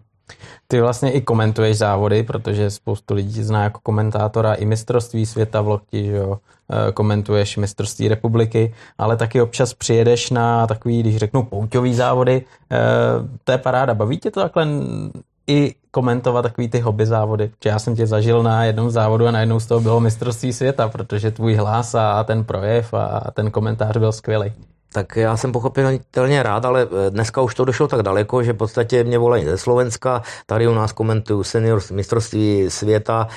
[0.68, 5.68] Ty vlastně i komentuješ závody, protože spoustu lidí zná jako komentátora i mistrovství světa v
[5.68, 6.38] lokti, že jo?
[6.72, 12.44] Eh, komentuješ mistrovství republiky, ale taky občas přijedeš na takový, když řeknu, pouťový závody.
[12.72, 12.78] Eh,
[13.44, 13.94] to je paráda.
[13.94, 14.66] Baví tě to takhle
[15.46, 17.50] i komentovat takový ty hobby závody.
[17.64, 20.88] Že já jsem tě zažil na jednom závodu a najednou z toho bylo mistrovství světa,
[20.88, 24.52] protože tvůj hlas a ten projev a ten komentář byl skvělý
[24.94, 28.56] tak já jsem pochopitelně rád, ale eh, dneska už to došlo tak daleko, že v
[28.56, 33.28] podstatě mě volají ze Slovenska, tady u nás komentuju senior mistrovství světa,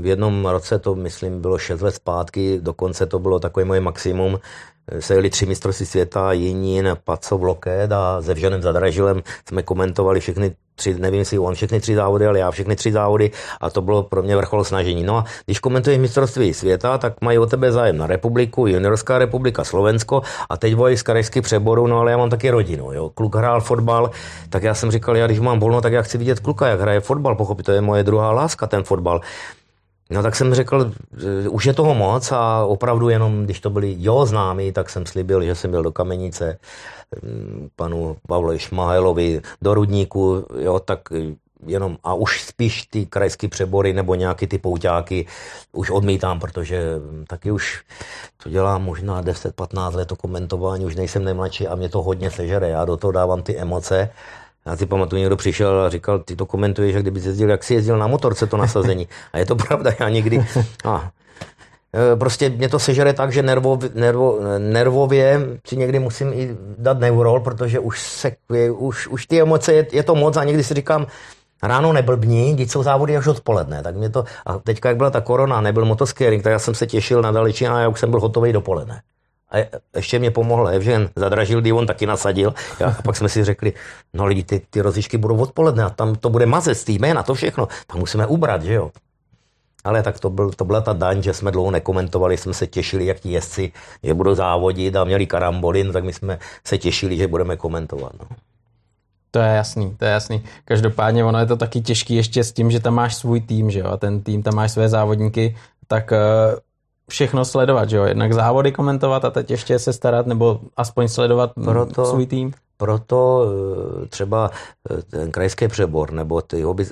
[0.00, 4.38] v jednom roce to myslím bylo 6 let zpátky, dokonce to bylo takové moje maximum,
[5.00, 10.54] se jeli tři mistrovství světa, Jinín, Pacov, Loket a se Vženem Zadražilem jsme komentovali všechny
[10.78, 13.30] tři, nevím, jestli on všechny tři závody, ale já všechny tři závody
[13.60, 15.02] a to bylo pro mě vrchol snažení.
[15.02, 19.64] No a když komentuješ mistrovství světa, tak mají o tebe zájem na republiku, juniorská republika,
[19.64, 22.92] Slovensko a teď volají z karajských přeborů, no ale já mám taky rodinu.
[22.92, 23.10] Jo.
[23.14, 24.10] Kluk hrál fotbal,
[24.50, 27.00] tak já jsem říkal, já když mám volno, tak já chci vidět kluka, jak hraje
[27.00, 29.20] fotbal, pochopit, to je moje druhá láska, ten fotbal.
[30.10, 30.92] No tak jsem řekl,
[31.50, 35.42] už je toho moc a opravdu jenom, když to byli jo známí, tak jsem slibil,
[35.42, 36.58] že jsem byl do Kamenice
[37.22, 41.00] mm, panu Pavlovi Šmahajlovi do Rudníku, jo, tak
[41.66, 45.26] jenom a už spíš ty krajské přebory nebo nějaký ty pouťáky
[45.72, 46.82] už odmítám, protože
[47.26, 47.84] taky už
[48.42, 52.68] to dělám možná 10-15 let to komentování, už nejsem nejmladší a mě to hodně sežere,
[52.68, 54.10] já do toho dávám ty emoce
[54.68, 57.74] já si pamatuju, někdo přišel a říkal, ty to komentuješ, že kdyby jezdil, jak si
[57.74, 59.08] jezdil na motorce to nasazení.
[59.32, 60.46] A je to pravda, já někdy...
[60.84, 61.10] A,
[62.12, 66.98] e, prostě mě to sežere tak, že nervo, nervo, nervově si někdy musím i dát
[66.98, 68.36] neurol, protože už, se,
[68.72, 71.06] už, už ty emoce, je, je to moc a někdy si říkám,
[71.62, 73.82] ráno neblbní, když jsou závody až odpoledne.
[73.82, 76.86] Tak mě to, a teďka, jak byla ta korona, nebyl motoskering, tak já jsem se
[76.86, 79.00] těšil na daličí a já už jsem byl hotový dopoledne.
[79.50, 79.56] A
[79.96, 82.54] ještě mě pomohl Evžen, zadražil, kdy on taky nasadil.
[82.86, 83.72] A pak jsme si řekli,
[84.14, 87.34] no lidi, ty, ty rozlišky budou odpoledne a tam to bude mazec, tý jména, to
[87.34, 87.68] všechno.
[87.86, 88.90] Tak musíme ubrat, že jo.
[89.84, 93.06] Ale tak to, byl, to byla ta daň, že jsme dlouho nekomentovali, jsme se těšili,
[93.06, 93.72] jak ti jezdci
[94.02, 98.12] že budou závodit a měli karamboly, no tak my jsme se těšili, že budeme komentovat.
[98.20, 98.36] No.
[99.30, 100.44] To je jasný, to je jasný.
[100.64, 103.78] Každopádně ono je to taky těžký ještě s tím, že tam máš svůj tým, že
[103.78, 106.18] jo, a ten tým tam máš své závodníky, tak eh,
[107.08, 108.04] všechno sledovat, že jo?
[108.04, 112.52] Jednak závody komentovat a teď ještě se starat, nebo aspoň sledovat Proto, svůj tým.
[112.78, 114.50] Proto eh, třeba
[114.90, 116.86] eh, ten krajský přebor, nebo ty hobby,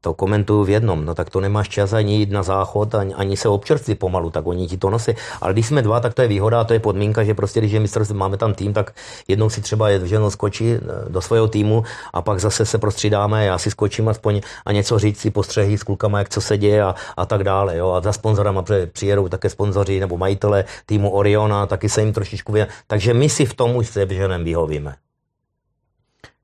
[0.00, 3.36] to komentuju v jednom, no tak to nemáš čas ani jít na záchod, ani, ani
[3.36, 5.12] se občerství pomalu, tak oni ti to nosí.
[5.40, 7.80] Ale když jsme dva, tak to je výhoda, to je podmínka, že prostě, když je
[7.80, 8.94] mistrovství, máme tam tým, tak
[9.28, 11.82] jednou si třeba jednou skočí eh, do svého týmu
[12.12, 15.82] a pak zase se prostřídáme, já si skočím aspoň a něco říct si postřehy s
[15.82, 17.76] klukama, jak co se děje a, a tak dále.
[17.76, 17.90] Jo.
[17.90, 22.68] A za sponzorama přijedou také sponzoři nebo majitele týmu Oriona, taky se jim trošičku věn.
[22.86, 25.07] Takže my si v tom už se vyhovíme.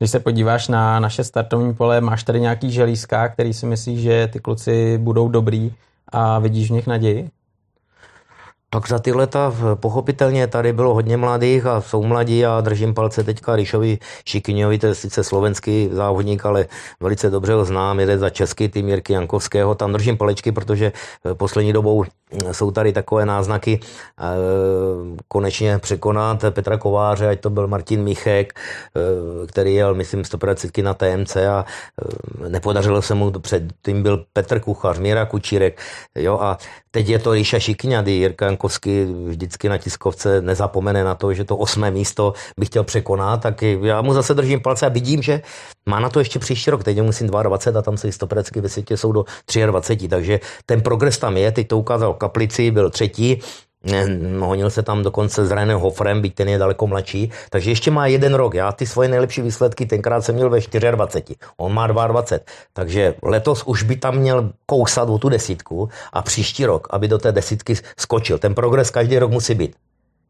[0.04, 4.28] Když se podíváš na naše startovní pole, máš tady nějaký želízka, který si myslíš, že
[4.32, 5.72] ty kluci budou dobrý
[6.08, 7.30] a vidíš v nich naději?
[8.74, 13.24] Tak za ty leta pochopitelně tady bylo hodně mladých a jsou mladí a držím palce
[13.24, 16.66] teďka Ríšovi Šikyňovi, to je sice slovenský závodník, ale
[17.00, 20.92] velice dobře ho znám, jede za český tým Jirky Jankovského, tam držím palečky, protože
[21.24, 24.24] eh, poslední dobou eh, jsou tady takové náznaky eh,
[25.28, 28.60] konečně překonat Petra Kováře, ať to byl Martin Michek,
[29.46, 31.64] který jel, myslím, 150 na TMC a
[32.48, 35.80] nepodařilo se mu, předtím byl Petr Kuchař, Míra Kučírek,
[36.14, 36.58] jo, a
[36.94, 41.56] teď je to Ríša Šikňa, Jirka Jankovský vždycky na tiskovce nezapomene na to, že to
[41.56, 45.42] osmé místo bych chtěl překonat, tak já mu zase držím palce a vidím, že
[45.86, 46.84] má na to ještě příští rok.
[46.84, 49.24] Teď musím 22 a tam se stoperecky ve světě jsou do
[49.66, 51.52] 23, takže ten progres tam je.
[51.52, 53.42] Teď to ukázal Kaplici, byl třetí,
[54.40, 58.06] honil se tam dokonce s Renem Hofrem, byť ten je daleko mladší, takže ještě má
[58.06, 58.54] jeden rok.
[58.54, 60.60] Já ty svoje nejlepší výsledky tenkrát jsem měl ve
[60.90, 66.22] 24, on má 22, takže letos už by tam měl kousat o tu desítku a
[66.22, 68.38] příští rok, aby do té desítky skočil.
[68.38, 69.76] Ten progres každý rok musí být.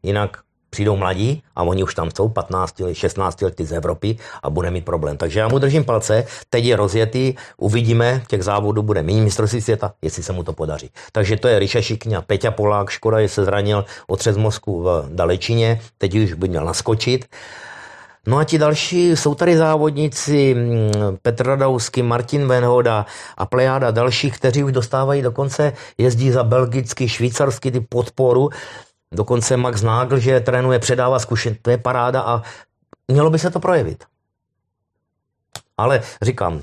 [0.03, 0.37] Jinak
[0.75, 4.85] přijdou mladí a oni už tam jsou 15, 16 lety z Evropy a bude mít
[4.85, 5.17] problém.
[5.17, 9.93] Takže já mu držím palce, teď je rozjetý, uvidíme, těch závodů bude méně mistrovství světa,
[10.01, 10.91] jestli se mu to podaří.
[11.11, 15.79] Takže to je Ríša Šikňa, Peťa Polák, škoda, že se zranil otřes mozku v Dalečině,
[15.97, 17.25] teď už by měl naskočit.
[18.27, 23.05] No a ti další, jsou tady závodníci mm, Petr Radausky, Martin Venhoda
[23.37, 28.49] a plejáda dalších, kteří už dostávají dokonce, jezdí za belgický, švýcarský ty podporu,
[29.11, 32.41] Dokonce Max Nagel, že trénuje, předává zkušenost, to je paráda a
[33.07, 34.03] mělo by se to projevit.
[35.77, 36.61] Ale říkám,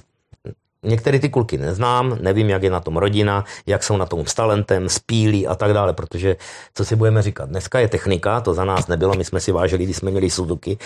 [0.82, 4.34] některé ty kulky neznám, nevím, jak je na tom rodina, jak jsou na tom s
[4.34, 6.36] talentem, s pílí a tak dále, protože
[6.74, 9.84] co si budeme říkat, dneska je technika, to za nás nebylo, my jsme si vážili,
[9.84, 10.78] když jsme měli Suzuki,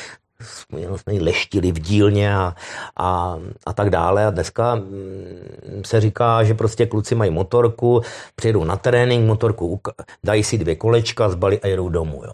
[0.97, 2.55] jsme leštili v dílně a,
[2.97, 4.27] a, a tak dále.
[4.27, 8.03] A dneska mm, se říká, že prostě kluci mají motorku,
[8.35, 9.81] přijedou na trénink, motorku
[10.25, 12.23] dají si dvě kolečka, zbalí a jedou domů.
[12.25, 12.33] Jo.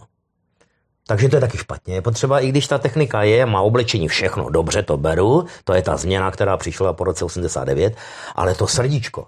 [1.07, 1.95] Takže to je taky špatně.
[1.95, 5.83] Je potřeba, i když ta technika je, má oblečení všechno, dobře to beru, to je
[5.83, 7.97] ta změna, která přišla po roce 89,
[8.35, 9.27] ale to srdíčko,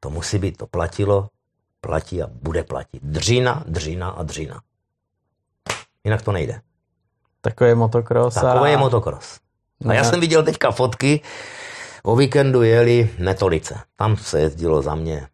[0.00, 1.28] to musí být, to platilo,
[1.80, 3.02] platí a bude platit.
[3.02, 4.60] Dřina, dřina a dřina.
[6.04, 6.60] Jinak to nejde.
[7.40, 8.34] Takový je motocross.
[8.34, 8.68] Takový a...
[8.68, 9.38] je motocross.
[9.88, 11.20] A já jsem viděl teďka fotky,
[12.02, 13.80] o víkendu jeli Netolice.
[13.96, 15.26] Tam se jezdilo za mě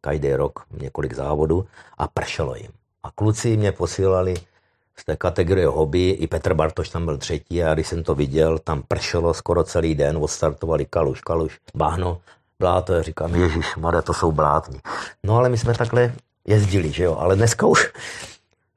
[0.00, 1.66] každý rok několik závodů
[1.98, 2.70] a pršelo jim.
[3.02, 4.34] A kluci mě posílali
[4.96, 8.58] z té kategorie hobby, i Petr Bartoš tam byl třetí a když jsem to viděl,
[8.58, 12.20] tam pršelo skoro celý den, odstartovali kaluš, kaluš, báhno,
[12.58, 14.80] bláto, já říkám, ježiš, mada, to jsou blátní.
[15.24, 16.12] No ale my jsme takhle
[16.46, 17.92] jezdili, že jo, ale dneska už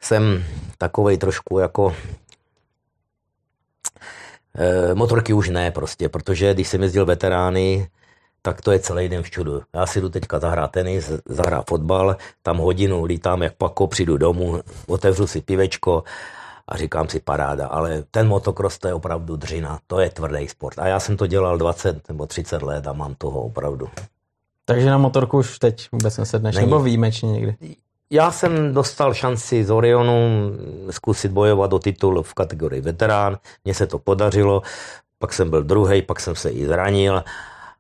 [0.02, 0.44] jsem
[0.78, 1.96] takovej trošku jako
[4.56, 7.90] e, motorky už ne prostě, protože když jsem jezdil veterány,
[8.42, 9.62] tak to je celý den v čudu.
[9.74, 14.60] Já si jdu teďka zahrát tenis, zahrát fotbal, tam hodinu lítám jak pako, přijdu domů,
[14.88, 16.04] otevřu si pivečko
[16.68, 20.80] a říkám si paráda, ale ten motocross to je opravdu dřina, to je tvrdý sport.
[20.80, 23.90] A já jsem to dělal 20 nebo 30 let a mám toho opravdu.
[24.66, 26.68] Takže na motorku už teď vůbec nesedneš, Není.
[26.68, 27.56] nebo výjimečně někdy?
[28.14, 30.52] Já jsem dostal šanci z Orionu
[30.90, 34.62] zkusit bojovat o titul v kategorii veterán, mně se to podařilo,
[35.20, 37.24] pak jsem byl druhý, pak jsem se i zranil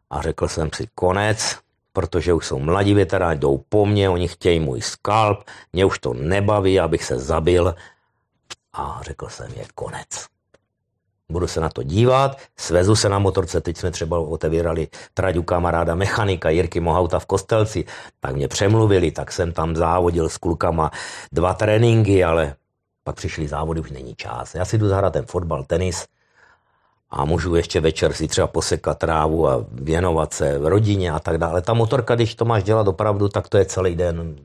[0.10, 1.58] a řekl jsem si konec,
[1.94, 6.14] protože už jsou mladí veteráni, jdou po mně, oni chtějí můj skalp, mě už to
[6.14, 7.76] nebaví, abych se zabil.
[8.74, 10.08] A řekl jsem, je konec.
[11.32, 15.96] Budu se na to dívat, svezu se na motorce, teď jsme třeba otevírali traďu kamaráda
[15.96, 17.86] mechanika Jirky Mohauta v Kostelci,
[18.20, 20.92] tak mě přemluvili, tak jsem tam závodil s klukama
[21.32, 22.56] dva tréninky, ale
[23.04, 24.56] pak přišli závody, už není čas.
[24.56, 26.06] Já si jdu zahrát ten fotbal, tenis,
[27.12, 31.62] a můžu ještě večer si třeba posekat trávu a věnovat se rodině a tak dále.
[31.62, 34.36] Ta motorka, když to máš dělat opravdu, tak to je celý den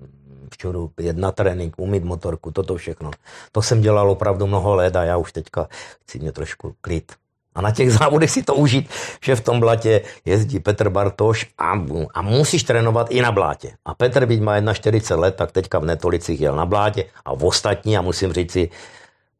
[0.57, 3.11] včuru, jet na trénink, umít motorku, toto všechno.
[3.53, 5.69] To jsem dělal opravdu mnoho let a já už teďka
[6.03, 7.13] chci mě trošku klid.
[7.55, 8.89] A na těch závodech si to užít,
[9.21, 11.73] že v tom blatě jezdí Petr Bartoš a,
[12.15, 13.77] a musíš trénovat i na blátě.
[13.85, 17.45] A Petr, byť má 41 let, tak teďka v Netolicích jel na blátě a v
[17.45, 18.71] ostatní, a musím říct si,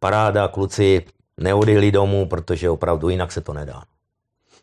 [0.01, 1.05] paráda, kluci,
[1.41, 3.83] neodjeli domů, protože opravdu jinak se to nedá.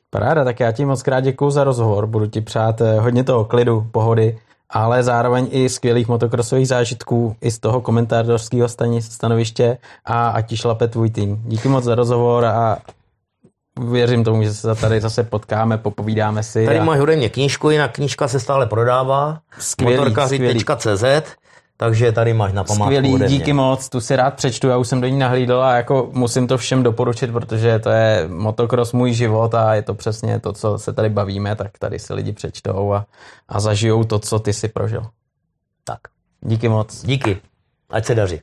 [0.09, 3.45] Paráda, tak já ti moc krát děkuji za rozhovor, budu ti přát eh, hodně toho
[3.45, 4.37] klidu, pohody,
[4.73, 8.67] ale zároveň i skvělých motokrosových zážitků i z toho komentátorského
[8.99, 11.41] stanoviště a ať ti šlape tvůj tým.
[11.45, 12.77] Díky moc za rozhovor a
[13.91, 16.65] věřím tomu, že se tady zase potkáme, popovídáme si.
[16.65, 16.83] Tady a...
[16.83, 19.39] máš mě knížku, jinak knížka se stále prodává.
[19.81, 21.03] Motorkaři.cz
[21.83, 25.01] takže tady máš na památku Skvělý, díky moc, tu si rád přečtu, já už jsem
[25.01, 29.55] do ní nahlídl a jako musím to všem doporučit, protože to je motocross můj život
[29.55, 33.05] a je to přesně to, co se tady bavíme, tak tady si lidi přečtou a,
[33.49, 35.05] a zažijou to, co ty si prožil.
[35.83, 35.99] Tak.
[36.41, 37.05] Díky moc.
[37.05, 37.37] Díky.
[37.89, 38.41] Ať se daří.